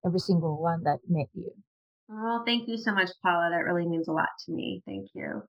every 0.06 0.20
single 0.20 0.62
one 0.62 0.84
that 0.84 1.00
met 1.08 1.30
you. 1.34 1.54
Oh, 2.12 2.44
thank 2.46 2.68
you 2.68 2.78
so 2.78 2.94
much, 2.94 3.10
Paula. 3.22 3.50
That 3.52 3.72
really 3.72 3.88
means 3.88 4.08
a 4.08 4.12
lot 4.12 4.30
to 4.46 4.52
me. 4.52 4.82
Thank 4.86 5.10
you. 5.14 5.44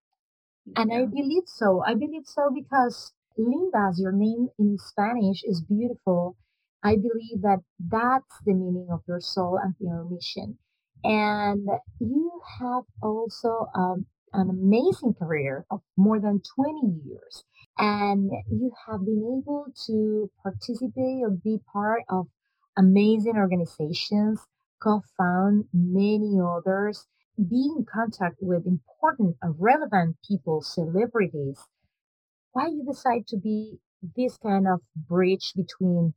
Thank 0.67 0.79
and 0.79 0.93
you. 0.93 1.03
I 1.03 1.07
believe 1.07 1.45
so. 1.47 1.83
I 1.87 1.95
believe 1.95 2.27
so 2.27 2.51
because 2.55 3.13
Linda, 3.39 3.89
as 3.89 4.01
your 4.01 4.13
name 4.13 4.49
in 4.59 4.77
Spanish, 4.79 5.43
is 5.45 5.63
beautiful. 5.63 6.37
I 6.83 6.97
believe 6.97 7.43
that 7.43 7.61
that's 7.79 8.41
the 8.45 8.53
meaning 8.55 8.89
of 8.91 9.03
your 9.09 9.21
soul 9.21 9.59
and 9.63 9.75
your 9.81 10.05
mission. 10.05 10.59
And 11.03 11.67
you 11.99 12.41
have 12.61 12.85
also 13.03 13.69
um, 13.75 14.07
an 14.35 14.51
amazing 14.51 15.15
career 15.15 15.65
of 15.71 15.81
more 15.97 16.21
than 16.21 16.43
20 16.57 17.01
years. 17.07 17.45
And 17.79 18.31
you 18.51 18.73
have 18.87 19.05
been 19.05 19.43
able 19.43 19.67
to 19.87 20.31
participate 20.43 21.23
or 21.23 21.31
be 21.31 21.59
part 21.73 22.03
of 22.11 22.27
amazing 22.77 23.37
organizations, 23.37 24.41
co 24.83 25.03
found 25.17 25.67
many 25.73 26.39
others, 26.41 27.07
be 27.37 27.71
in 27.77 27.87
contact 27.93 28.37
with 28.41 28.67
important 28.67 29.37
and 29.43 29.55
relevant 29.59 30.17
people, 30.27 30.63
celebrities. 30.63 31.59
Why 32.53 32.69
you 32.69 32.85
decide 32.85 33.27
to 33.29 33.37
be 33.37 33.79
this 34.17 34.37
kind 34.39 34.67
of 34.67 34.81
bridge 34.97 35.53
between 35.55 36.15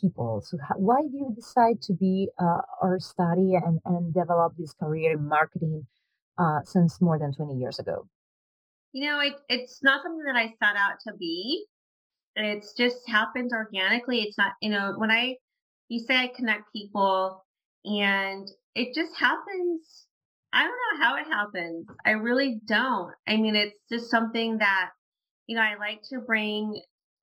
people? 0.00 0.42
So, 0.44 0.58
how, 0.66 0.74
why 0.76 1.02
do 1.02 1.16
you 1.16 1.32
decide 1.34 1.80
to 1.82 1.94
be 1.94 2.28
uh, 2.38 2.62
or 2.82 2.98
study 2.98 3.54
and, 3.54 3.80
and 3.84 4.12
develop 4.12 4.54
this 4.58 4.72
career 4.72 5.12
in 5.12 5.28
marketing 5.28 5.86
uh, 6.38 6.60
since 6.64 7.00
more 7.00 7.18
than 7.18 7.32
20 7.32 7.54
years 7.54 7.78
ago? 7.78 8.08
You 8.92 9.08
know, 9.08 9.20
it, 9.20 9.34
it's 9.48 9.82
not 9.82 10.02
something 10.02 10.24
that 10.24 10.36
I 10.36 10.54
set 10.62 10.76
out 10.76 10.98
to 11.06 11.14
be. 11.18 11.66
It's 12.34 12.74
just 12.74 13.08
happened 13.08 13.52
organically. 13.52 14.22
It's 14.22 14.36
not, 14.36 14.52
you 14.60 14.70
know, 14.70 14.94
when 14.96 15.10
I, 15.10 15.36
you 15.88 16.00
say 16.00 16.16
I 16.16 16.32
connect 16.34 16.72
people 16.72 17.44
and 17.86 18.48
it 18.74 18.94
just 18.94 19.16
happens 19.16 20.06
I 20.56 20.62
don't 20.62 20.70
know 20.70 21.04
how 21.04 21.16
it 21.16 21.26
happens. 21.26 21.86
I 22.06 22.12
really 22.12 22.60
don't. 22.66 23.12
I 23.28 23.36
mean, 23.36 23.54
it's 23.54 23.76
just 23.90 24.10
something 24.10 24.56
that, 24.58 24.90
you 25.46 25.54
know, 25.54 25.62
I 25.62 25.76
like 25.78 26.00
to 26.08 26.20
bring 26.20 26.80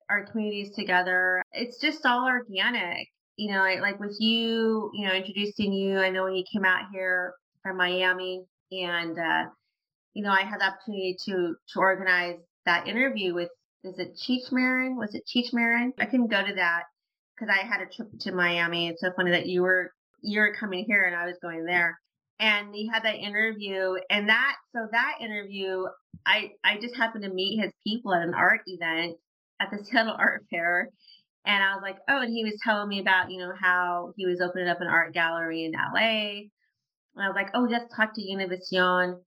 our 0.08 0.24
communities 0.26 0.74
together. 0.76 1.42
It's 1.50 1.80
just 1.80 2.06
all 2.06 2.26
organic. 2.26 3.08
You 3.36 3.52
know, 3.52 3.62
like 3.80 3.98
with 3.98 4.16
you, 4.20 4.92
you 4.94 5.04
know, 5.04 5.12
introducing 5.12 5.72
you. 5.72 5.98
I 5.98 6.10
know 6.10 6.22
when 6.22 6.36
you 6.36 6.44
came 6.52 6.64
out 6.64 6.82
here 6.92 7.34
from 7.64 7.76
Miami, 7.76 8.44
and 8.70 9.18
uh, 9.18 9.46
you 10.12 10.22
know, 10.22 10.30
I 10.30 10.42
had 10.42 10.60
the 10.60 10.66
opportunity 10.66 11.16
to 11.24 11.56
to 11.72 11.80
organize 11.80 12.36
that 12.66 12.86
interview 12.86 13.34
with 13.34 13.48
is 13.82 13.98
it 13.98 14.16
Cheech 14.16 14.52
Marin? 14.52 14.96
Was 14.96 15.16
it 15.16 15.24
Cheech 15.26 15.52
Marin? 15.52 15.92
I 15.98 16.06
couldn't 16.06 16.30
go 16.30 16.46
to 16.46 16.54
that 16.54 16.84
because 17.34 17.52
I 17.52 17.66
had 17.66 17.80
a 17.80 17.86
trip 17.86 18.08
to 18.20 18.30
Miami. 18.30 18.86
It's 18.86 19.00
so 19.00 19.10
funny 19.16 19.32
that 19.32 19.48
you 19.48 19.62
were 19.62 19.90
you 20.24 20.40
were 20.40 20.54
coming 20.58 20.84
here 20.86 21.04
and 21.04 21.14
I 21.14 21.26
was 21.26 21.38
going 21.40 21.64
there. 21.64 21.98
And 22.40 22.74
he 22.74 22.88
had 22.92 23.04
that 23.04 23.16
interview 23.16 23.94
and 24.10 24.28
that 24.28 24.56
so 24.74 24.88
that 24.90 25.18
interview 25.20 25.84
I 26.26 26.50
I 26.64 26.78
just 26.80 26.96
happened 26.96 27.24
to 27.24 27.30
meet 27.30 27.60
his 27.60 27.72
people 27.86 28.12
at 28.14 28.22
an 28.22 28.34
art 28.34 28.60
event 28.66 29.16
at 29.60 29.70
the 29.70 29.84
Seattle 29.84 30.14
Art 30.18 30.44
Fair. 30.50 30.88
And 31.46 31.62
I 31.62 31.74
was 31.74 31.82
like, 31.82 31.98
oh, 32.08 32.22
and 32.22 32.32
he 32.32 32.42
was 32.42 32.58
telling 32.64 32.88
me 32.88 33.00
about, 33.00 33.30
you 33.30 33.38
know, 33.38 33.52
how 33.60 34.14
he 34.16 34.26
was 34.26 34.40
opening 34.40 34.68
up 34.68 34.80
an 34.80 34.86
art 34.86 35.12
gallery 35.12 35.64
in 35.64 35.72
LA. 35.72 36.48
And 37.14 37.22
I 37.22 37.28
was 37.28 37.34
like, 37.36 37.50
oh, 37.54 37.68
just 37.68 37.94
talk 37.94 38.14
to 38.14 38.22
Univision. 38.22 39.20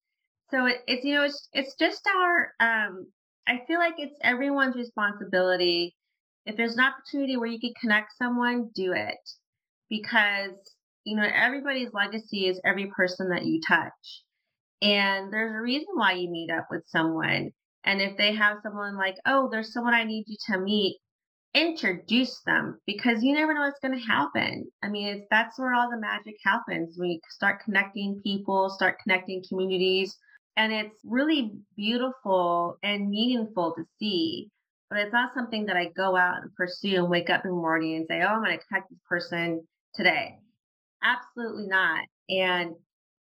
So 0.50 0.66
it, 0.66 0.78
it's, 0.88 1.06
you 1.06 1.14
know, 1.14 1.26
it's, 1.26 1.48
it's 1.54 1.76
just 1.76 2.02
our, 2.08 2.54
um, 2.60 3.06
I 3.48 3.62
feel 3.68 3.78
like 3.78 3.96
it's 3.98 4.18
everyone's 4.24 4.76
responsibility. 4.76 5.96
If 6.46 6.58
there's 6.58 6.76
an 6.76 6.84
opportunity 6.84 7.38
where 7.38 7.50
you 7.50 7.60
can 7.60 7.74
connect 7.80 8.18
someone, 8.18 8.72
do 8.74 8.94
it 8.94 9.18
because, 9.90 10.56
you 11.08 11.16
know, 11.16 11.28
everybody's 11.34 11.94
legacy 11.94 12.48
is 12.48 12.60
every 12.66 12.88
person 12.88 13.30
that 13.30 13.46
you 13.46 13.62
touch. 13.66 14.24
And 14.82 15.32
there's 15.32 15.56
a 15.56 15.62
reason 15.62 15.88
why 15.94 16.12
you 16.12 16.30
meet 16.30 16.52
up 16.52 16.68
with 16.70 16.84
someone. 16.88 17.52
And 17.86 18.02
if 18.02 18.18
they 18.18 18.34
have 18.34 18.58
someone 18.62 18.98
like, 18.98 19.16
oh, 19.26 19.48
there's 19.50 19.72
someone 19.72 19.94
I 19.94 20.04
need 20.04 20.26
you 20.28 20.36
to 20.50 20.60
meet, 20.60 20.98
introduce 21.54 22.42
them 22.46 22.82
because 22.86 23.24
you 23.24 23.34
never 23.34 23.54
know 23.54 23.62
what's 23.62 23.80
going 23.80 23.98
to 23.98 24.06
happen. 24.06 24.70
I 24.84 24.90
mean, 24.90 25.08
it's 25.08 25.28
that's 25.32 25.58
where 25.58 25.74
all 25.74 25.90
the 25.90 25.98
magic 25.98 26.36
happens 26.44 26.96
when 26.98 27.10
you 27.12 27.20
start 27.30 27.64
connecting 27.64 28.20
people, 28.22 28.70
start 28.70 28.98
connecting 29.02 29.42
communities, 29.48 30.14
and 30.58 30.74
it's 30.74 31.00
really 31.06 31.54
beautiful 31.78 32.78
and 32.84 33.10
meaningful 33.10 33.76
to 33.78 33.86
see. 33.98 34.50
But 34.90 35.00
it's 35.00 35.14
not 35.14 35.34
something 35.34 35.68
that 35.68 35.78
I 35.78 35.88
go 35.96 36.18
out 36.18 36.42
and 36.42 36.54
pursue 36.56 36.98
and 36.98 37.10
wake 37.10 37.30
up 37.30 37.46
in 37.46 37.52
the 37.52 37.56
morning 37.56 37.96
and 37.96 38.06
say, 38.10 38.22
oh, 38.22 38.28
I'm 38.28 38.44
going 38.44 38.58
to 38.58 38.66
connect 38.66 38.90
this 38.90 39.00
person 39.10 39.66
today. 39.96 40.38
Absolutely 41.04 41.68
not. 41.68 42.06
And, 42.30 42.76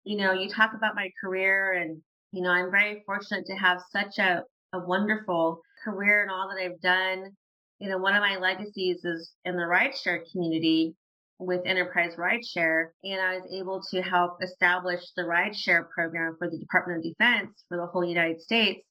you 0.03 0.17
know, 0.17 0.33
you 0.33 0.49
talk 0.49 0.71
about 0.75 0.95
my 0.95 1.09
career, 1.21 1.73
and, 1.73 2.01
you 2.31 2.41
know, 2.41 2.49
I'm 2.49 2.71
very 2.71 3.03
fortunate 3.05 3.45
to 3.47 3.55
have 3.55 3.81
such 3.91 4.17
a, 4.19 4.43
a 4.73 4.79
wonderful 4.79 5.61
career 5.83 6.23
and 6.23 6.31
all 6.31 6.49
that 6.49 6.63
I've 6.63 6.81
done. 6.81 7.31
You 7.79 7.89
know, 7.89 7.97
one 7.97 8.15
of 8.15 8.21
my 8.21 8.37
legacies 8.37 9.03
is 9.03 9.31
in 9.43 9.55
the 9.55 9.63
rideshare 9.63 10.19
community 10.31 10.95
with 11.37 11.61
Enterprise 11.65 12.15
Rideshare, 12.17 12.87
and 13.03 13.19
I 13.19 13.35
was 13.35 13.51
able 13.53 13.81
to 13.91 14.01
help 14.01 14.37
establish 14.41 15.01
the 15.15 15.23
rideshare 15.23 15.89
program 15.89 16.35
for 16.39 16.49
the 16.49 16.57
Department 16.57 16.99
of 16.99 17.03
Defense 17.03 17.65
for 17.67 17.77
the 17.77 17.87
whole 17.87 18.05
United 18.05 18.41
States. 18.41 18.81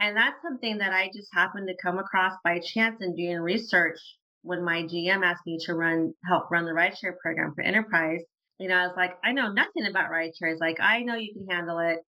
And 0.00 0.16
that's 0.16 0.36
something 0.42 0.78
that 0.78 0.92
I 0.92 1.10
just 1.14 1.28
happened 1.32 1.68
to 1.68 1.76
come 1.82 1.98
across 1.98 2.34
by 2.44 2.58
chance 2.58 3.00
in 3.00 3.16
doing 3.16 3.38
research 3.38 3.98
when 4.42 4.62
my 4.62 4.82
GM 4.82 5.24
asked 5.24 5.46
me 5.46 5.58
to 5.64 5.74
run 5.74 6.12
help 6.26 6.50
run 6.50 6.66
the 6.66 6.72
rideshare 6.72 7.16
program 7.22 7.54
for 7.54 7.62
Enterprise. 7.62 8.20
You 8.64 8.70
know, 8.70 8.76
I 8.76 8.86
was 8.86 8.96
like, 8.96 9.18
I 9.22 9.32
know 9.32 9.52
nothing 9.52 9.86
about 9.86 10.10
rideshare. 10.10 10.52
It's 10.52 10.60
like, 10.60 10.80
I 10.80 11.02
know 11.02 11.16
you 11.16 11.34
can 11.34 11.46
handle 11.54 11.78
it. 11.78 11.98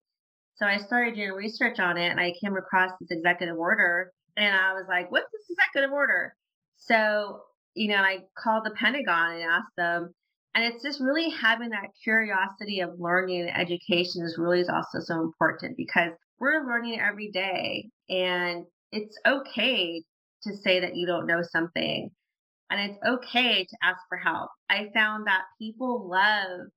So 0.57 0.64
I 0.64 0.79
started 0.79 1.14
doing 1.14 1.33
research 1.33 1.79
on 1.79 1.99
it 1.99 2.09
and 2.09 2.19
I 2.19 2.33
came 2.42 2.57
across 2.57 2.92
this 2.99 3.11
executive 3.11 3.59
order 3.59 4.11
and 4.37 4.55
I 4.55 4.73
was 4.73 4.87
like, 4.88 5.11
what's 5.11 5.31
this 5.33 5.51
executive 5.51 5.92
order? 5.92 6.35
So 6.79 7.42
you 7.77 7.88
know, 7.88 7.97
I 7.97 8.21
called 8.42 8.64
the 8.64 8.71
Pentagon 8.71 9.35
and 9.35 9.42
asked 9.42 9.77
them. 9.77 10.14
And 10.55 10.64
it's 10.64 10.83
just 10.83 11.01
really 11.01 11.29
having 11.29 11.69
that 11.69 11.90
curiosity 12.03 12.81
of 12.81 12.99
learning 12.99 13.42
and 13.42 13.57
education 13.57 14.25
is 14.25 14.37
really 14.38 14.61
is 14.61 14.71
also 14.71 15.01
so 15.01 15.21
important 15.21 15.77
because 15.77 16.12
we're 16.40 16.66
learning 16.66 16.99
every 16.99 17.31
day. 17.31 17.90
And 18.09 18.64
it's 18.90 19.19
okay 19.27 20.03
to 20.45 20.57
say 20.57 20.81
that 20.81 20.97
you 20.97 21.07
don't 21.07 21.27
know 21.27 21.42
something. 21.42 22.11
And 22.70 22.90
it's 22.90 22.98
okay 23.07 23.64
to 23.64 23.76
ask 23.83 23.98
for 24.09 24.18
help. 24.18 24.50
I 24.68 24.88
found 24.94 25.26
that 25.26 25.42
people 25.61 26.09
love 26.11 26.68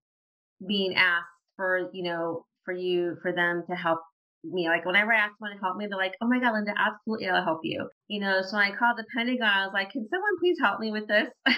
being 0.68 0.96
asked 0.96 1.26
for, 1.56 1.90
you 1.94 2.04
know, 2.04 2.46
for 2.66 2.74
you, 2.74 3.18
for 3.22 3.32
them 3.32 3.64
to 3.70 3.76
help 3.76 4.00
me. 4.44 4.68
Like 4.68 4.86
whenever 4.86 5.14
I 5.14 5.18
ask 5.18 5.34
someone 5.40 5.58
to 5.58 5.62
help 5.64 5.78
me, 5.78 5.88
they're 5.88 5.98
like, 5.98 6.14
"Oh 6.22 6.28
my 6.28 6.40
god, 6.40 6.54
Linda, 6.54 6.74
absolutely, 6.78 7.28
I'll 7.28 7.44
help 7.44 7.62
you." 7.64 7.90
You 8.08 8.22
know, 8.22 8.42
so 8.42 8.58
when 8.58 8.72
I 8.72 8.76
called 8.76 8.98
the 8.98 9.06
Pentagon, 9.16 9.48
I 9.48 9.66
was 9.66 9.74
like, 9.74 9.92
"Can 9.92 10.08
someone 10.10 10.40
please 10.40 10.58
help 10.62 10.80
me 10.80 10.92
with 10.92 11.08
this?" 11.08 11.30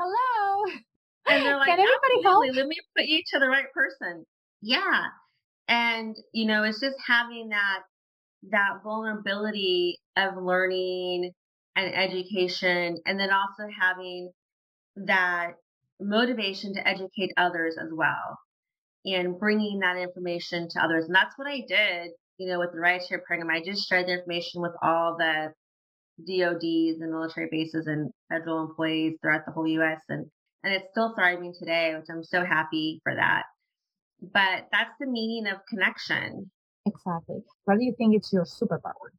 Hello. 0.00 0.72
And 1.30 1.44
they're 1.44 1.58
like, 1.58 1.66
Can 1.66 1.78
anybody 1.78 2.22
help? 2.24 2.46
Let 2.54 2.66
me 2.66 2.76
put 2.96 3.04
you 3.04 3.20
to 3.34 3.38
the 3.38 3.48
right 3.48 3.66
person. 3.74 4.24
Yeah. 4.62 5.04
And 5.68 6.16
you 6.32 6.46
know, 6.46 6.62
it's 6.62 6.80
just 6.80 6.96
having 7.06 7.50
that 7.50 7.80
that 8.50 8.80
vulnerability 8.82 9.98
of 10.16 10.42
learning 10.42 11.32
and 11.84 11.94
education, 11.94 12.98
and 13.06 13.18
then 13.18 13.30
also 13.30 13.68
having 13.80 14.30
that 14.96 15.52
motivation 16.00 16.74
to 16.74 16.86
educate 16.86 17.32
others 17.36 17.76
as 17.80 17.88
well 17.92 18.38
and 19.04 19.38
bringing 19.38 19.80
that 19.80 19.96
information 19.96 20.68
to 20.70 20.82
others. 20.82 21.06
And 21.06 21.14
that's 21.14 21.36
what 21.36 21.48
I 21.48 21.62
did, 21.66 22.10
you 22.38 22.48
know, 22.48 22.58
with 22.58 22.72
the 22.72 22.78
rideshare 22.78 23.22
program. 23.24 23.50
I 23.50 23.62
just 23.64 23.88
shared 23.88 24.06
the 24.06 24.18
information 24.18 24.60
with 24.60 24.72
all 24.82 25.16
the 25.16 25.52
DODs 26.26 27.00
and 27.00 27.12
military 27.12 27.48
bases 27.50 27.86
and 27.86 28.10
federal 28.28 28.62
employees 28.62 29.16
throughout 29.20 29.46
the 29.46 29.52
whole 29.52 29.66
US. 29.66 30.00
And, 30.08 30.26
and 30.64 30.74
it's 30.74 30.88
still 30.90 31.14
thriving 31.14 31.54
today, 31.58 31.94
which 31.94 32.06
I'm 32.10 32.24
so 32.24 32.44
happy 32.44 33.00
for 33.02 33.14
that. 33.14 33.44
But 34.20 34.66
that's 34.72 34.94
the 34.98 35.06
meaning 35.06 35.46
of 35.50 35.58
connection. 35.68 36.50
Exactly. 36.86 37.36
What 37.64 37.78
do 37.78 37.84
you 37.84 37.94
think 37.96 38.16
it's 38.16 38.32
your 38.32 38.44
superpower? 38.44 39.10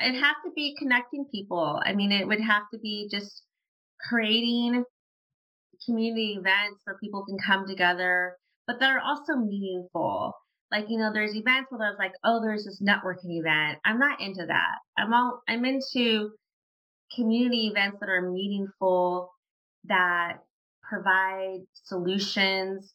It'd 0.00 0.20
have 0.20 0.36
to 0.44 0.50
be 0.54 0.76
connecting 0.78 1.26
people. 1.32 1.80
I 1.84 1.92
mean, 1.92 2.12
it 2.12 2.26
would 2.26 2.40
have 2.40 2.62
to 2.72 2.78
be 2.78 3.08
just 3.10 3.42
creating 4.08 4.84
community 5.84 6.36
events 6.38 6.80
where 6.84 6.96
people 6.98 7.24
can 7.24 7.38
come 7.38 7.66
together 7.66 8.36
but 8.66 8.80
that 8.80 8.90
are 8.90 9.00
also 9.00 9.34
meaningful. 9.34 10.34
Like, 10.70 10.86
you 10.88 10.98
know, 10.98 11.12
there's 11.12 11.34
events 11.34 11.70
where 11.70 11.78
there's 11.78 11.98
like, 11.98 12.12
oh, 12.24 12.40
there's 12.42 12.64
this 12.64 12.80
networking 12.80 13.38
event. 13.38 13.78
I'm 13.84 13.98
not 13.98 14.20
into 14.20 14.46
that. 14.46 14.78
I'm 14.96 15.12
all 15.12 15.42
I'm 15.48 15.64
into 15.64 16.30
community 17.14 17.66
events 17.66 17.98
that 18.00 18.08
are 18.08 18.30
meaningful, 18.30 19.30
that 19.84 20.38
provide 20.82 21.60
solutions, 21.84 22.94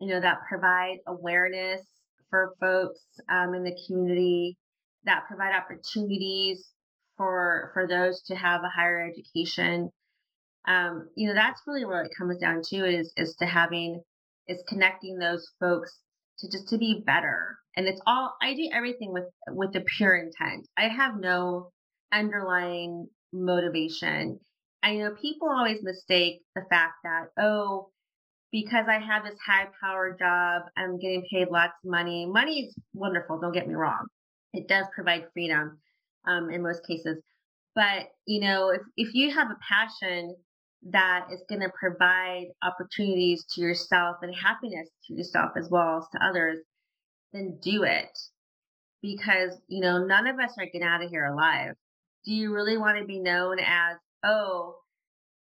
you 0.00 0.08
know, 0.08 0.20
that 0.20 0.40
provide 0.48 0.98
awareness 1.06 1.80
for 2.28 2.54
folks 2.60 3.00
um, 3.30 3.54
in 3.54 3.64
the 3.64 3.76
community, 3.86 4.58
that 5.06 5.26
provide 5.26 5.54
opportunities 5.54 6.68
for 7.16 7.70
for 7.72 7.86
those 7.86 8.22
to 8.22 8.34
have 8.34 8.62
a 8.62 8.68
higher 8.68 9.08
education. 9.08 9.90
Um, 10.68 11.08
you 11.16 11.28
know, 11.28 11.34
that's 11.34 11.62
really 11.66 11.84
what 11.84 12.06
it 12.06 12.12
comes 12.16 12.38
down 12.38 12.62
to 12.70 12.76
is 12.76 13.12
is 13.16 13.34
to 13.36 13.46
having 13.46 14.02
is 14.48 14.62
connecting 14.68 15.18
those 15.18 15.50
folks 15.60 15.98
to 16.38 16.50
just 16.50 16.68
to 16.68 16.78
be 16.78 17.02
better. 17.06 17.56
And 17.76 17.86
it's 17.86 18.00
all 18.06 18.34
I 18.42 18.54
do 18.54 18.68
everything 18.72 19.12
with 19.12 19.24
with 19.48 19.72
the 19.72 19.80
pure 19.96 20.16
intent. 20.16 20.66
I 20.76 20.88
have 20.88 21.16
no 21.18 21.70
underlying 22.12 23.08
motivation. 23.32 24.40
I 24.82 24.96
know 24.96 25.14
people 25.20 25.48
always 25.48 25.82
mistake 25.82 26.42
the 26.54 26.62
fact 26.70 26.94
that, 27.02 27.26
oh, 27.38 27.90
because 28.52 28.86
I 28.88 28.98
have 28.98 29.24
this 29.24 29.38
high 29.44 29.68
power 29.80 30.16
job, 30.16 30.62
I'm 30.76 30.98
getting 30.98 31.24
paid 31.30 31.48
lots 31.48 31.72
of 31.84 31.90
money. 31.90 32.26
Money 32.26 32.66
is 32.66 32.74
wonderful, 32.94 33.40
don't 33.40 33.52
get 33.52 33.66
me 33.66 33.74
wrong. 33.74 34.06
It 34.52 34.68
does 34.68 34.86
provide 34.94 35.26
freedom 35.32 35.78
um, 36.26 36.50
in 36.50 36.62
most 36.62 36.86
cases. 36.86 37.18
But, 37.74 38.08
you 38.26 38.40
know, 38.40 38.70
if, 38.70 38.80
if 38.96 39.14
you 39.14 39.34
have 39.34 39.50
a 39.50 39.58
passion 39.68 40.34
that 40.90 41.26
is 41.32 41.42
going 41.48 41.60
to 41.60 41.70
provide 41.78 42.46
opportunities 42.62 43.44
to 43.50 43.60
yourself 43.60 44.16
and 44.22 44.34
happiness 44.34 44.88
to 45.06 45.14
yourself 45.14 45.52
as 45.56 45.68
well 45.70 45.98
as 45.98 46.04
to 46.12 46.24
others, 46.24 46.58
then 47.32 47.58
do 47.60 47.82
it. 47.82 48.18
Because, 49.02 49.52
you 49.68 49.80
know, 49.80 50.04
none 50.04 50.26
of 50.26 50.38
us 50.38 50.54
are 50.58 50.66
getting 50.66 50.82
out 50.82 51.02
of 51.02 51.10
here 51.10 51.26
alive. 51.26 51.74
Do 52.24 52.32
you 52.32 52.54
really 52.54 52.78
want 52.78 52.98
to 52.98 53.04
be 53.04 53.20
known 53.20 53.58
as, 53.58 53.96
oh, 54.24 54.76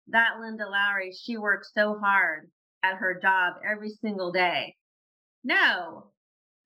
that 0.09 0.39
Linda 0.39 0.67
Lowry, 0.67 1.13
she 1.13 1.37
works 1.37 1.71
so 1.73 1.97
hard 1.99 2.49
at 2.83 2.95
her 2.95 3.19
job 3.19 3.55
every 3.69 3.89
single 3.89 4.31
day? 4.31 4.75
No. 5.43 6.07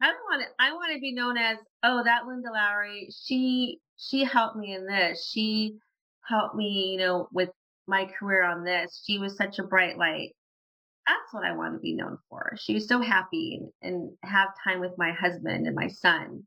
I 0.02 0.08
don't 0.08 0.24
want 0.30 0.44
to 0.44 0.48
I 0.64 0.72
want 0.74 0.94
to 0.94 1.00
be 1.00 1.14
known 1.14 1.38
as, 1.38 1.58
oh, 1.84 2.04
that 2.04 2.26
Linda 2.26 2.52
Lowry, 2.52 3.10
she 3.26 3.80
she 3.98 4.24
helped 4.24 4.56
me 4.56 4.74
in 4.74 4.86
this. 4.86 5.30
She 5.30 5.78
helped 6.28 6.56
me, 6.56 6.92
you 6.94 6.98
know, 6.98 7.28
with 7.34 7.50
my 7.88 8.06
career 8.06 8.44
on 8.44 8.64
this. 8.64 9.04
She 9.06 9.18
was 9.20 9.36
such 9.36 9.60
a 9.60 9.64
bright 9.64 9.98
light. 9.98 10.36
that's 11.08 11.34
what 11.34 11.44
I 11.44 11.56
want 11.56 11.74
to 11.74 11.80
be 11.80 11.96
known 11.96 12.18
for. 12.30 12.56
She 12.58 12.74
was 12.76 12.88
so 12.88 13.02
happy 13.02 13.60
and, 13.82 13.94
and 13.94 14.12
have 14.24 14.50
time 14.64 14.80
with 14.80 14.94
my 14.98 15.12
husband 15.12 15.68
and 15.68 15.76
my 15.76 15.88
son. 15.88 16.44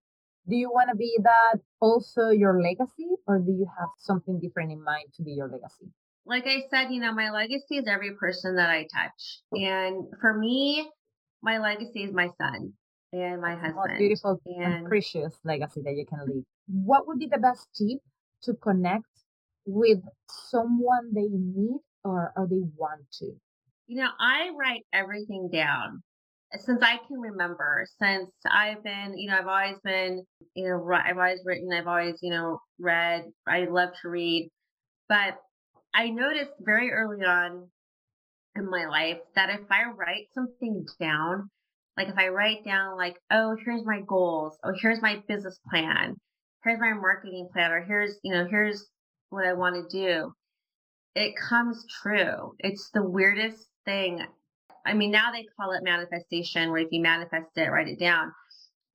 Do 0.48 0.56
you 0.56 0.70
want 0.70 0.88
to 0.90 0.96
be 0.96 1.16
that 1.22 1.60
also 1.80 2.30
your 2.30 2.60
legacy, 2.60 3.08
or 3.26 3.38
do 3.38 3.52
you 3.52 3.66
have 3.78 3.88
something 3.98 4.40
different 4.40 4.72
in 4.72 4.82
mind 4.82 5.08
to 5.16 5.22
be 5.22 5.32
your 5.32 5.48
legacy? 5.48 5.86
Like 6.24 6.46
I 6.46 6.62
said, 6.70 6.90
you 6.90 7.00
know, 7.00 7.12
my 7.12 7.30
legacy 7.30 7.76
is 7.76 7.86
every 7.86 8.14
person 8.16 8.56
that 8.56 8.70
I 8.70 8.82
touch. 8.82 9.40
And 9.52 10.06
for 10.20 10.36
me, 10.36 10.90
my 11.42 11.58
legacy 11.58 12.04
is 12.04 12.12
my 12.12 12.28
son 12.38 12.72
and 13.12 13.40
my 13.40 13.54
husband. 13.54 13.98
beautiful 13.98 14.40
and, 14.46 14.74
and 14.74 14.86
precious 14.86 15.38
legacy 15.44 15.82
that 15.82 15.94
you 15.96 16.06
can 16.06 16.26
leave. 16.26 16.44
What 16.66 17.06
would 17.06 17.18
be 17.18 17.26
the 17.26 17.38
best 17.38 17.68
tip 17.76 17.98
to 18.42 18.54
connect 18.54 19.04
with 19.66 19.98
someone 20.28 21.12
they 21.12 21.28
need 21.28 21.78
or, 22.04 22.32
or 22.36 22.46
they 22.46 22.62
want 22.76 23.02
to? 23.18 23.32
You 23.86 24.02
know, 24.02 24.08
I 24.18 24.50
write 24.58 24.86
everything 24.92 25.50
down 25.52 26.02
eh, 26.54 26.58
since 26.58 26.82
I 26.82 26.98
can 27.06 27.20
remember, 27.20 27.86
since 28.00 28.30
I've 28.50 28.82
been, 28.82 29.16
you 29.18 29.30
know, 29.30 29.38
I've 29.38 29.46
always 29.46 29.78
been, 29.84 30.24
you 30.54 30.68
know, 30.68 30.94
I've 30.94 31.18
always 31.18 31.40
written, 31.44 31.72
I've 31.72 31.86
always, 31.86 32.18
you 32.22 32.30
know, 32.30 32.60
read, 32.78 33.24
I 33.46 33.64
love 33.64 33.90
to 34.02 34.08
read. 34.08 34.50
But 35.08 35.36
I 35.94 36.08
noticed 36.08 36.52
very 36.60 36.90
early 36.90 37.24
on 37.24 37.68
in 38.56 38.70
my 38.70 38.86
life 38.86 39.18
that 39.34 39.50
if 39.50 39.60
I 39.70 39.90
write 39.90 40.28
something 40.34 40.86
down, 40.98 41.50
like 41.96 42.08
if 42.08 42.16
I 42.16 42.28
write 42.28 42.64
down 42.64 42.96
like, 42.96 43.16
oh, 43.30 43.56
here's 43.64 43.84
my 43.84 44.00
goals, 44.06 44.56
oh, 44.64 44.72
here's 44.80 45.02
my 45.02 45.22
business 45.28 45.58
plan, 45.70 46.16
here's 46.64 46.80
my 46.80 46.92
marketing 46.94 47.48
plan, 47.52 47.70
or 47.70 47.82
here's, 47.82 48.16
you 48.22 48.32
know, 48.32 48.46
here's 48.48 48.86
what 49.30 49.46
I 49.46 49.52
want 49.52 49.76
to 49.76 49.96
do, 49.96 50.32
it 51.14 51.34
comes 51.36 51.84
true. 52.02 52.54
It's 52.58 52.90
the 52.94 53.02
weirdest 53.02 53.66
thing. 53.84 54.24
I 54.84 54.94
mean, 54.94 55.10
now 55.10 55.30
they 55.32 55.46
call 55.58 55.72
it 55.72 55.84
manifestation, 55.84 56.70
where 56.70 56.80
if 56.80 56.88
you 56.90 57.00
manifest 57.00 57.46
it, 57.56 57.70
write 57.70 57.88
it 57.88 57.98
down. 57.98 58.32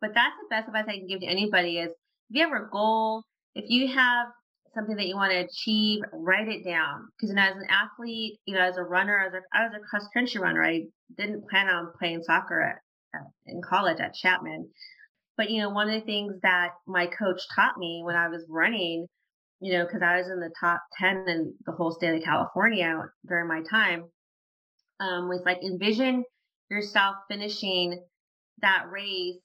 But 0.01 0.13
that's 0.13 0.36
the 0.41 0.47
best 0.49 0.67
advice 0.67 0.86
I 0.88 0.97
can 0.97 1.07
give 1.07 1.21
to 1.21 1.27
anybody 1.27 1.79
is 1.79 1.89
if 1.89 1.95
you 2.36 2.41
have 2.41 2.51
a 2.51 2.67
goal, 2.71 3.23
if 3.55 3.65
you 3.69 3.88
have 3.88 4.27
something 4.75 4.95
that 4.95 5.07
you 5.07 5.15
want 5.15 5.31
to 5.31 5.39
achieve, 5.39 6.01
write 6.13 6.47
it 6.47 6.63
down. 6.63 7.07
Because 7.15 7.29
you 7.29 7.36
know, 7.36 7.41
as 7.41 7.55
an 7.55 7.67
athlete, 7.69 8.39
you 8.45 8.53
know, 8.53 8.62
as 8.62 8.77
a 8.77 8.83
runner, 8.83 9.25
as 9.25 9.33
a, 9.33 9.41
I 9.57 9.63
was 9.65 9.73
a 9.75 9.79
cross 9.79 10.07
country 10.13 10.41
runner, 10.41 10.63
I 10.63 10.83
didn't 11.17 11.49
plan 11.49 11.67
on 11.67 11.93
playing 11.97 12.23
soccer 12.23 12.62
at, 12.62 12.77
in 13.46 13.62
college 13.62 14.00
at 14.00 14.13
Chapman. 14.13 14.70
But 15.38 15.50
you 15.50 15.62
know, 15.62 15.70
one 15.70 15.89
of 15.89 16.00
the 16.00 16.06
things 16.06 16.34
that 16.43 16.70
my 16.88 17.08
coach 17.08 17.41
taught 17.56 17.78
me 17.78 18.02
when 18.04 18.15
I 18.15 18.28
was 18.28 18.46
running, 18.50 19.08
you 19.60 19.74
know, 19.74 19.86
because 19.86 20.02
I 20.02 20.17
was 20.17 20.28
in 20.28 20.39
the 20.39 20.54
top 20.60 20.82
ten 20.98 21.26
in 21.28 21.54
the 21.65 21.72
whole 21.72 21.91
state 21.91 22.15
of 22.15 22.24
California 22.24 23.04
during 23.28 23.48
my 23.48 23.62
time, 23.70 24.06
um, 25.00 25.30
was 25.30 25.41
like 25.46 25.63
envision 25.63 26.24
yourself 26.70 27.15
finishing 27.30 28.04
that 28.62 28.86
race 28.89 29.38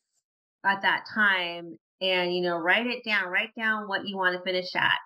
at 0.65 0.83
that 0.83 1.05
time 1.15 1.77
and 2.01 2.35
you 2.35 2.43
know 2.43 2.57
write 2.57 2.87
it 2.87 3.05
down 3.05 3.29
write 3.29 3.55
down 3.57 3.89
what 3.89 4.07
you 4.07 4.17
want 4.17 4.37
to 4.37 4.43
finish 4.43 4.75
at 4.75 4.99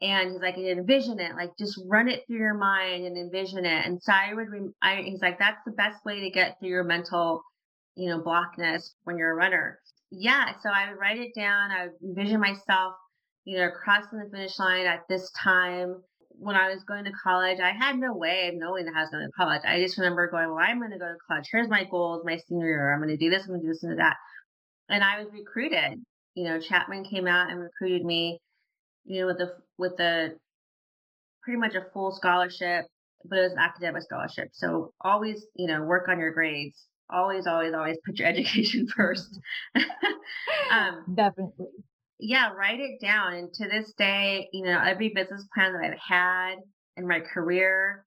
and 0.00 0.32
he's 0.32 0.40
like 0.40 0.56
envision 0.56 1.18
it 1.18 1.34
like 1.34 1.50
just 1.58 1.80
run 1.86 2.08
it 2.08 2.22
through 2.26 2.38
your 2.38 2.54
mind 2.54 3.04
and 3.04 3.16
envision 3.16 3.64
it 3.64 3.86
and 3.86 4.00
so 4.02 4.12
i 4.12 4.32
would 4.32 4.48
I, 4.82 5.02
he's 5.04 5.20
like 5.20 5.38
that's 5.38 5.60
the 5.64 5.72
best 5.72 6.04
way 6.04 6.20
to 6.20 6.30
get 6.30 6.58
through 6.58 6.68
your 6.68 6.84
mental 6.84 7.42
you 7.98 8.08
know 8.08 8.20
blockness 8.20 8.94
when 9.04 9.18
you're 9.18 9.32
a 9.32 9.34
runner 9.34 9.78
yeah 10.10 10.52
so 10.62 10.70
i 10.70 10.88
would 10.88 10.98
write 10.98 11.18
it 11.18 11.34
down 11.34 11.70
i 11.70 11.86
would 11.86 11.92
envision 12.02 12.40
myself 12.40 12.94
you 13.44 13.58
know 13.58 13.68
crossing 13.70 14.18
the 14.18 14.30
finish 14.30 14.58
line 14.58 14.86
at 14.86 15.02
this 15.08 15.30
time 15.32 15.96
when 16.40 16.56
I 16.56 16.72
was 16.72 16.84
going 16.84 17.04
to 17.04 17.10
college, 17.10 17.58
I 17.60 17.72
had 17.72 17.98
no 17.98 18.14
way 18.14 18.48
of 18.48 18.54
knowing 18.54 18.84
that 18.84 18.94
I 18.94 19.00
was 19.00 19.10
going 19.10 19.26
to 19.26 19.32
college. 19.32 19.62
I 19.64 19.80
just 19.80 19.98
remember 19.98 20.30
going, 20.30 20.48
well, 20.48 20.64
I'm 20.64 20.78
going 20.78 20.92
to 20.92 20.98
go 20.98 21.06
to 21.06 21.16
college. 21.26 21.48
Here's 21.50 21.68
my 21.68 21.84
goals 21.84 22.22
my 22.24 22.36
senior 22.36 22.66
year. 22.66 22.92
I'm 22.92 23.00
going 23.00 23.10
to 23.10 23.16
do 23.16 23.30
this, 23.30 23.42
I'm 23.42 23.48
going 23.48 23.60
to 23.60 23.66
do 23.66 23.72
this 23.72 23.82
and 23.82 23.98
that. 23.98 24.16
And 24.88 25.02
I 25.02 25.18
was 25.18 25.28
recruited. 25.32 26.00
You 26.34 26.44
know, 26.44 26.60
Chapman 26.60 27.04
came 27.04 27.26
out 27.26 27.50
and 27.50 27.60
recruited 27.60 28.04
me, 28.04 28.38
you 29.04 29.20
know, 29.20 29.26
with 29.26 29.40
a, 29.40 29.50
with 29.76 29.98
a 30.00 30.30
pretty 31.42 31.58
much 31.58 31.74
a 31.74 31.86
full 31.92 32.12
scholarship, 32.12 32.86
but 33.24 33.38
it 33.38 33.42
was 33.42 33.52
an 33.52 33.58
academic 33.58 34.02
scholarship. 34.02 34.50
So 34.52 34.92
always, 35.00 35.44
you 35.56 35.66
know, 35.66 35.82
work 35.82 36.08
on 36.08 36.20
your 36.20 36.32
grades. 36.32 36.86
Always, 37.10 37.46
always, 37.46 37.74
always 37.74 37.96
put 38.04 38.18
your 38.18 38.28
education 38.28 38.86
first. 38.88 39.38
um, 40.70 41.04
Definitely 41.14 41.66
yeah, 42.18 42.52
write 42.52 42.80
it 42.80 43.00
down. 43.00 43.34
And 43.34 43.52
to 43.54 43.68
this 43.68 43.92
day, 43.96 44.48
you 44.52 44.64
know, 44.64 44.80
every 44.84 45.10
business 45.10 45.46
plan 45.54 45.72
that 45.72 45.84
I've 45.84 45.98
had 45.98 46.56
in 46.96 47.06
my 47.06 47.20
career, 47.20 48.04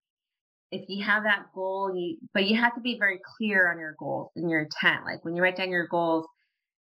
if 0.72 0.86
you 0.90 1.04
have 1.06 1.24
that 1.24 1.46
goal, 1.56 1.96
you 1.96 2.18
but 2.34 2.46
you 2.46 2.60
have 2.60 2.76
to 2.76 2.82
be 2.82 2.98
very 2.98 3.20
clear 3.38 3.72
on 3.72 3.80
your 3.80 3.96
goals 3.98 4.32
and 4.36 4.50
your 4.50 4.62
intent. 4.62 5.06
Like 5.06 5.24
when 5.24 5.36
you 5.36 5.42
write 5.42 5.58
down 5.58 5.70
your 5.70 5.88
goals, 5.88 6.26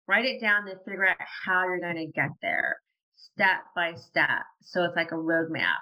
write 0.07 0.25
it 0.25 0.41
down 0.41 0.67
and 0.67 0.79
figure 0.85 1.07
out 1.07 1.17
how 1.45 1.63
you're 1.63 1.79
going 1.79 1.95
to 1.95 2.11
get 2.11 2.29
there 2.41 2.77
step 3.15 3.61
by 3.75 3.93
step. 3.95 4.43
So 4.61 4.83
it's 4.83 4.95
like 4.95 5.11
a 5.11 5.15
roadmap. 5.15 5.77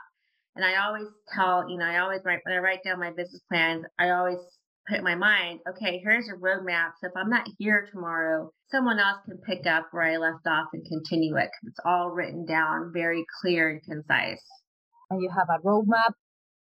And 0.55 0.65
I 0.65 0.83
always 0.85 1.07
tell, 1.33 1.69
you 1.69 1.77
know, 1.77 1.85
I 1.85 1.99
always 1.99 2.21
write 2.25 2.39
when 2.43 2.55
I 2.55 2.59
write 2.59 2.83
down 2.83 2.99
my 2.99 3.11
business 3.11 3.41
plans, 3.49 3.85
I 3.99 4.09
always 4.09 4.39
put 4.87 4.99
in 4.99 5.03
my 5.03 5.15
mind, 5.15 5.59
okay, 5.69 5.99
here's 6.03 6.29
a 6.29 6.33
roadmap. 6.33 6.91
So 7.01 7.07
if 7.07 7.13
I'm 7.15 7.29
not 7.29 7.47
here 7.57 7.87
tomorrow, 7.91 8.51
someone 8.71 8.99
else 8.99 9.17
can 9.25 9.37
pick 9.37 9.65
up 9.65 9.87
where 9.91 10.03
I 10.03 10.17
left 10.17 10.47
off 10.47 10.67
and 10.73 10.85
continue 10.85 11.35
it 11.37 11.49
it's 11.63 11.79
all 11.85 12.11
written 12.11 12.45
down 12.45 12.91
very 12.93 13.25
clear 13.41 13.69
and 13.69 13.83
concise. 13.83 14.43
And 15.09 15.21
you 15.21 15.29
have 15.29 15.47
a 15.49 15.65
roadmap 15.65 16.11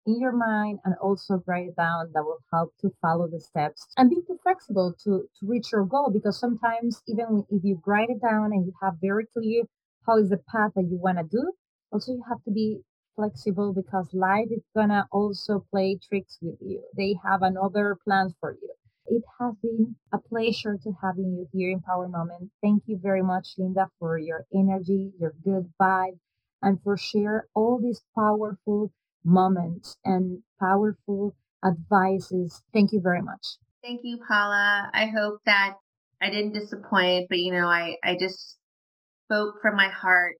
in 0.05 0.19
your 0.19 0.31
mind 0.31 0.79
and 0.83 0.95
also 1.01 1.41
write 1.47 1.67
it 1.67 1.75
down 1.75 2.11
that 2.13 2.23
will 2.23 2.39
help 2.51 2.73
to 2.81 2.89
follow 3.01 3.27
the 3.27 3.39
steps 3.39 3.85
and 3.97 4.09
be 4.09 4.17
too 4.27 4.37
flexible 4.43 4.93
to, 5.03 5.23
to 5.39 5.47
reach 5.47 5.71
your 5.71 5.85
goal 5.85 6.11
because 6.11 6.39
sometimes 6.39 7.01
even 7.07 7.45
if 7.49 7.63
you 7.63 7.81
write 7.85 8.09
it 8.09 8.21
down 8.21 8.51
and 8.51 8.65
you 8.65 8.73
have 8.81 8.95
very 9.01 9.25
clear 9.33 9.63
how 10.05 10.17
is 10.17 10.29
the 10.29 10.39
path 10.51 10.71
that 10.75 10.87
you 10.89 10.99
want 11.01 11.17
to 11.17 11.23
do 11.23 11.53
also 11.91 12.11
you 12.11 12.23
have 12.27 12.43
to 12.43 12.51
be 12.51 12.79
flexible 13.15 13.73
because 13.73 14.07
life 14.13 14.47
is 14.51 14.63
gonna 14.75 15.07
also 15.11 15.65
play 15.71 15.97
tricks 16.07 16.37
with 16.41 16.57
you. 16.61 16.83
They 16.95 17.15
have 17.23 17.41
another 17.41 17.97
plans 18.03 18.33
for 18.39 18.53
you. 18.53 18.73
It 19.05 19.23
has 19.39 19.53
been 19.61 19.95
a 20.13 20.17
pleasure 20.17 20.77
to 20.83 20.91
having 21.01 21.33
you 21.33 21.47
here 21.51 21.71
in 21.71 21.81
Power 21.81 22.07
Moment. 22.07 22.51
Thank 22.61 22.83
you 22.87 22.97
very 22.97 23.21
much, 23.21 23.55
Linda, 23.57 23.89
for 23.99 24.17
your 24.17 24.45
energy, 24.53 25.11
your 25.19 25.33
good 25.43 25.71
vibe, 25.79 26.17
and 26.61 26.81
for 26.83 26.97
share 26.97 27.47
all 27.53 27.79
these 27.79 28.01
powerful 28.15 28.91
moments 29.23 29.97
and 30.05 30.41
powerful 30.59 31.35
advices. 31.65 32.63
Thank 32.73 32.93
you 32.93 33.01
very 33.01 33.21
much. 33.21 33.57
Thank 33.83 34.01
you, 34.03 34.19
Paula. 34.27 34.89
I 34.93 35.07
hope 35.07 35.41
that 35.45 35.75
I 36.21 36.29
didn't 36.29 36.53
disappoint, 36.53 37.27
but 37.29 37.39
you 37.39 37.51
know, 37.51 37.67
I, 37.67 37.97
I 38.03 38.15
just 38.17 38.57
spoke 39.25 39.55
from 39.61 39.75
my 39.75 39.89
heart 39.89 40.35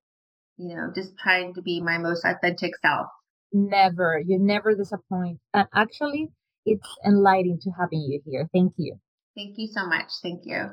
you 0.57 0.75
know, 0.75 0.91
just 0.93 1.17
trying 1.17 1.53
to 1.55 1.61
be 1.61 1.81
my 1.81 1.97
most 1.97 2.23
authentic 2.25 2.71
self. 2.81 3.07
Never. 3.51 4.21
You 4.25 4.39
never 4.39 4.75
disappoint. 4.75 5.39
And 5.53 5.67
actually, 5.73 6.29
it's 6.65 6.87
enlightening 7.05 7.59
to 7.61 7.71
having 7.79 8.01
you 8.01 8.21
here. 8.25 8.49
Thank 8.53 8.73
you. 8.77 8.99
Thank 9.35 9.55
you 9.57 9.67
so 9.67 9.85
much. 9.85 10.11
Thank 10.21 10.41
you. 10.45 10.71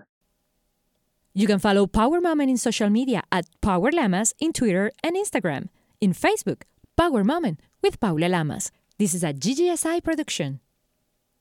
You 1.32 1.46
can 1.46 1.58
follow 1.58 1.86
Power 1.86 2.20
Moment 2.20 2.50
in 2.50 2.56
social 2.56 2.90
media 2.90 3.22
at 3.30 3.46
Power 3.60 3.90
Lamas 3.92 4.34
in 4.40 4.52
Twitter 4.52 4.90
and 5.02 5.16
Instagram. 5.16 5.68
In 6.00 6.12
Facebook, 6.12 6.62
Power 6.96 7.22
Moment 7.22 7.60
with 7.82 8.00
Paula 8.00 8.26
Lamas. 8.26 8.72
This 8.98 9.14
is 9.14 9.22
a 9.22 9.32
GGSI 9.32 10.02
production. 10.02 10.60